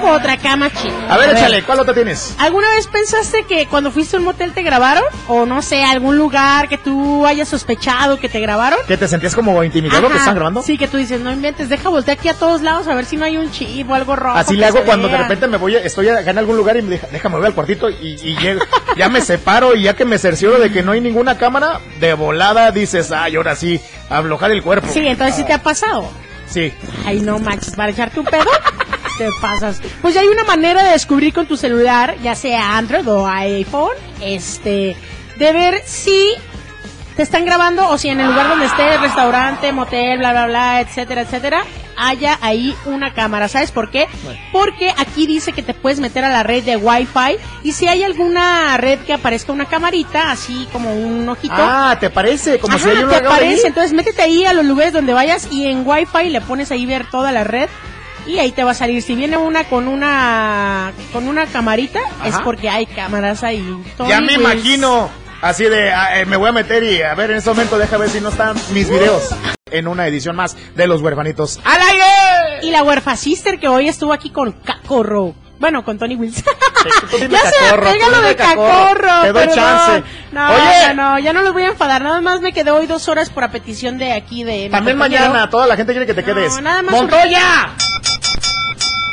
Otra 0.03 0.37
cama, 0.37 0.69
chica. 0.71 0.93
A 1.09 1.17
ver, 1.17 1.31
échale, 1.35 1.63
¿cuál 1.63 1.79
otra 1.79 1.93
tienes? 1.93 2.35
¿Alguna 2.39 2.69
vez 2.71 2.87
pensaste 2.87 3.43
que 3.43 3.67
cuando 3.67 3.91
fuiste 3.91 4.15
a 4.15 4.19
un 4.19 4.25
motel 4.25 4.51
te 4.53 4.61
grabaron? 4.63 5.03
O 5.27 5.45
no 5.45 5.61
sé, 5.61 5.83
algún 5.83 6.17
lugar 6.17 6.67
que 6.69 6.77
tú 6.77 7.25
hayas 7.25 7.47
sospechado 7.49 8.17
que 8.19 8.27
te 8.29 8.39
grabaron? 8.39 8.79
¿Que 8.87 8.97
te 8.97 9.07
sentías 9.07 9.35
como 9.35 9.63
intimidado 9.63 10.09
que 10.09 10.17
están 10.17 10.35
grabando? 10.35 10.61
Sí, 10.63 10.77
que 10.77 10.87
tú 10.87 10.97
dices, 10.97 11.21
no 11.21 11.31
inventes, 11.31 11.69
deja 11.69 11.89
voltear 11.89 12.17
aquí 12.17 12.29
a 12.29 12.33
todos 12.33 12.61
lados 12.61 12.87
a 12.87 12.95
ver 12.95 13.05
si 13.05 13.15
no 13.17 13.25
hay 13.25 13.37
un 13.37 13.51
chip 13.51 13.89
o 13.89 13.95
algo 13.95 14.15
rojo. 14.15 14.37
Así 14.37 14.55
le 14.57 14.65
hago 14.65 14.81
cuando 14.83 15.07
de 15.07 15.17
repente 15.17 15.47
me 15.47 15.57
voy, 15.57 15.75
a- 15.75 15.79
estoy 15.79 16.09
acá 16.09 16.31
en 16.31 16.37
algún 16.37 16.57
lugar 16.57 16.77
y 16.77 16.81
me 16.81 16.89
deja, 16.91 17.07
déjame 17.11 17.37
voy 17.37 17.45
al 17.45 17.53
cuartito 17.53 17.89
y, 17.89 18.17
y 18.21 18.37
llego. 18.37 18.61
ya 18.97 19.09
me 19.09 19.21
separo 19.21 19.75
y 19.75 19.83
ya 19.83 19.95
que 19.95 20.05
me 20.05 20.17
cercioro 20.17 20.59
de 20.59 20.71
que 20.71 20.83
no 20.83 20.91
hay 20.93 21.01
ninguna 21.01 21.37
cámara, 21.37 21.79
de 21.99 22.13
volada 22.13 22.71
dices, 22.71 23.11
ay, 23.11 23.35
ahora 23.35 23.55
sí, 23.55 23.79
a 24.09 24.17
aflojar 24.19 24.51
el 24.51 24.61
cuerpo. 24.63 24.87
Sí, 24.91 25.05
entonces 25.05 25.35
sí 25.35 25.43
te 25.43 25.53
ha 25.53 25.61
pasado. 25.61 26.09
Sí. 26.47 26.73
Ay, 27.05 27.21
no 27.21 27.39
manches, 27.39 27.75
para 27.75 27.91
echarte 27.91 28.19
un 28.19 28.25
pedo, 28.25 28.43
te 29.25 29.29
pasas. 29.39 29.81
Pues 30.01 30.13
ya 30.13 30.21
hay 30.21 30.27
una 30.27 30.43
manera 30.43 30.83
de 30.83 30.91
descubrir 30.91 31.33
con 31.33 31.45
tu 31.45 31.57
celular, 31.57 32.15
ya 32.23 32.35
sea 32.35 32.77
Android 32.77 33.07
o 33.07 33.27
iPhone, 33.27 33.95
este, 34.21 34.95
de 35.37 35.53
ver 35.53 35.81
si 35.85 36.33
te 37.15 37.23
están 37.23 37.45
grabando 37.45 37.87
o 37.89 37.97
si 37.97 38.09
en 38.09 38.19
el 38.19 38.27
lugar 38.27 38.49
donde 38.49 38.65
estés, 38.65 38.99
restaurante, 39.01 39.71
motel, 39.71 40.17
bla, 40.19 40.31
bla, 40.31 40.47
bla, 40.47 40.81
etcétera, 40.81 41.21
etcétera, 41.21 41.63
haya 41.97 42.39
ahí 42.41 42.75
una 42.85 43.13
cámara. 43.13 43.47
¿Sabes 43.47 43.71
por 43.71 43.91
qué? 43.91 44.07
Porque 44.51 44.93
aquí 44.97 45.27
dice 45.27 45.51
que 45.51 45.61
te 45.61 45.73
puedes 45.73 45.99
meter 45.99 46.23
a 46.23 46.29
la 46.29 46.41
red 46.41 46.63
de 46.63 46.77
Wi-Fi 46.77 47.37
y 47.63 47.73
si 47.73 47.87
hay 47.87 48.03
alguna 48.03 48.75
red 48.77 48.99
que 48.99 49.13
aparezca 49.13 49.51
una 49.51 49.65
camarita, 49.65 50.31
así 50.31 50.67
como 50.71 50.95
un 50.95 51.27
ojito. 51.29 51.53
Ah, 51.57 51.97
¿te 51.99 52.09
parece? 52.09 52.59
Como 52.59 52.79
si 52.79 52.89
hay 52.89 53.05
te 53.05 53.15
ahí. 53.15 53.25
aparece, 53.25 53.67
entonces 53.67 53.93
métete 53.93 54.21
ahí 54.21 54.45
a 54.45 54.53
los 54.53 54.65
lugares 54.65 54.93
donde 54.93 55.13
vayas 55.13 55.47
y 55.51 55.67
en 55.67 55.85
Wi-Fi 55.85 56.29
le 56.29 56.41
pones 56.41 56.71
ahí 56.71 56.85
ver 56.85 57.05
toda 57.09 57.31
la 57.31 57.43
red 57.43 57.69
y 58.27 58.39
ahí 58.39 58.51
te 58.51 58.63
va 58.63 58.71
a 58.71 58.75
salir. 58.75 59.01
Si 59.01 59.15
viene 59.15 59.37
una 59.37 59.63
con 59.65 59.87
una 59.87 60.91
con 61.11 61.27
una 61.27 61.45
camarita 61.47 61.99
es 62.25 62.37
porque 62.39 62.69
hay 62.69 62.85
cámaras 62.85 63.43
ahí. 63.43 63.65
Ya 63.85 63.95
Tony 63.97 64.09
me 64.27 64.37
Wills. 64.37 64.39
imagino. 64.39 65.09
Así 65.41 65.63
de, 65.63 65.91
ah, 65.91 66.19
eh, 66.19 66.25
me 66.25 66.37
voy 66.37 66.49
a 66.49 66.51
meter 66.51 66.83
y 66.83 67.01
a 67.01 67.15
ver 67.15 67.31
en 67.31 67.37
este 67.37 67.49
momento, 67.49 67.79
deja 67.79 67.97
ver 67.97 68.09
si 68.09 68.21
no 68.21 68.29
están 68.29 68.55
mis 68.73 68.87
videos 68.87 69.29
en 69.71 69.87
una 69.87 70.05
edición 70.05 70.35
más 70.35 70.55
de 70.75 70.85
Los 70.85 71.01
Huerfanitos. 71.01 71.59
¡Al 71.65 71.79
aire! 71.81 72.67
Y 72.67 72.69
la 72.69 72.83
huerfa 72.83 73.15
sister 73.15 73.59
que 73.59 73.67
hoy 73.67 73.87
estuvo 73.87 74.13
aquí 74.13 74.29
con 74.29 74.51
Cacorro. 74.51 75.33
Bueno, 75.59 75.83
con 75.83 75.97
Tony 75.97 76.15
Wills. 76.15 76.43
Ya 77.29 77.39
se 77.39 77.55
cacorro, 77.65 77.91
pega 77.91 78.09
lo 78.09 78.21
de 78.21 78.35
cacorro. 78.35 78.67
cacorro. 78.67 79.21
Te 79.21 79.31
doy 79.33 79.47
perdón. 79.47 79.55
chance. 79.55 80.03
No, 80.31 80.49
Oye. 80.51 80.93
no, 80.95 81.11
no, 81.11 81.19
ya 81.19 81.31
no 81.33 81.43
los 81.43 81.53
voy 81.53 81.61
a 81.63 81.67
enfadar. 81.67 82.01
Nada 82.01 82.19
más 82.21 82.41
me 82.41 82.53
quedé 82.53 82.71
hoy 82.71 82.87
dos 82.87 83.07
horas 83.07 83.29
por 83.29 83.43
a 83.43 83.51
petición 83.51 83.99
de 83.99 84.13
aquí 84.13 84.43
de. 84.43 84.69
También 84.71 84.97
mañana, 84.97 85.47
toda 85.51 85.67
la 85.67 85.75
gente 85.75 85.91
quiere 85.93 86.07
que 86.07 86.15
te 86.15 86.23
quedes. 86.23 86.55
No, 86.55 86.61
nada 86.61 86.81
más 86.81 86.95
¡Montoya! 86.95 87.75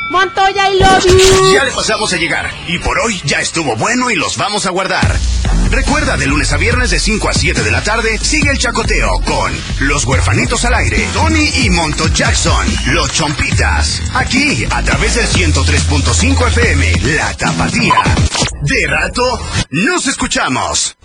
Montoya, 0.09 0.69
love 0.71 1.05
you. 1.05 1.53
Ya 1.53 1.63
le 1.63 1.71
pasamos 1.71 2.11
a 2.13 2.17
llegar 2.17 2.49
y 2.67 2.79
por 2.79 2.97
hoy 2.99 3.21
ya 3.25 3.39
estuvo 3.39 3.75
bueno 3.75 4.09
y 4.09 4.15
los 4.15 4.37
vamos 4.37 4.65
a 4.65 4.71
guardar. 4.71 5.15
Recuerda 5.69 6.17
de 6.17 6.25
lunes 6.25 6.51
a 6.51 6.57
viernes 6.57 6.89
de 6.89 6.99
5 6.99 7.29
a 7.29 7.33
7 7.33 7.61
de 7.61 7.69
la 7.69 7.83
tarde 7.83 8.17
sigue 8.17 8.49
el 8.49 8.57
chacoteo 8.57 9.21
con 9.21 9.53
Los 9.81 10.05
Huerfanitos 10.05 10.65
al 10.65 10.73
aire, 10.73 11.07
Tony 11.13 11.47
y 11.63 11.69
Monto 11.69 12.07
Jackson, 12.07 12.65
Los 12.87 13.13
Chompitas, 13.13 14.01
aquí 14.15 14.65
a 14.71 14.81
través 14.81 15.13
del 15.15 15.27
103.5 15.27 16.47
FM, 16.47 16.91
La 17.15 17.31
Tapatía. 17.35 17.93
De 18.63 18.87
rato, 18.87 19.39
nos 19.69 20.07
escuchamos. 20.07 20.97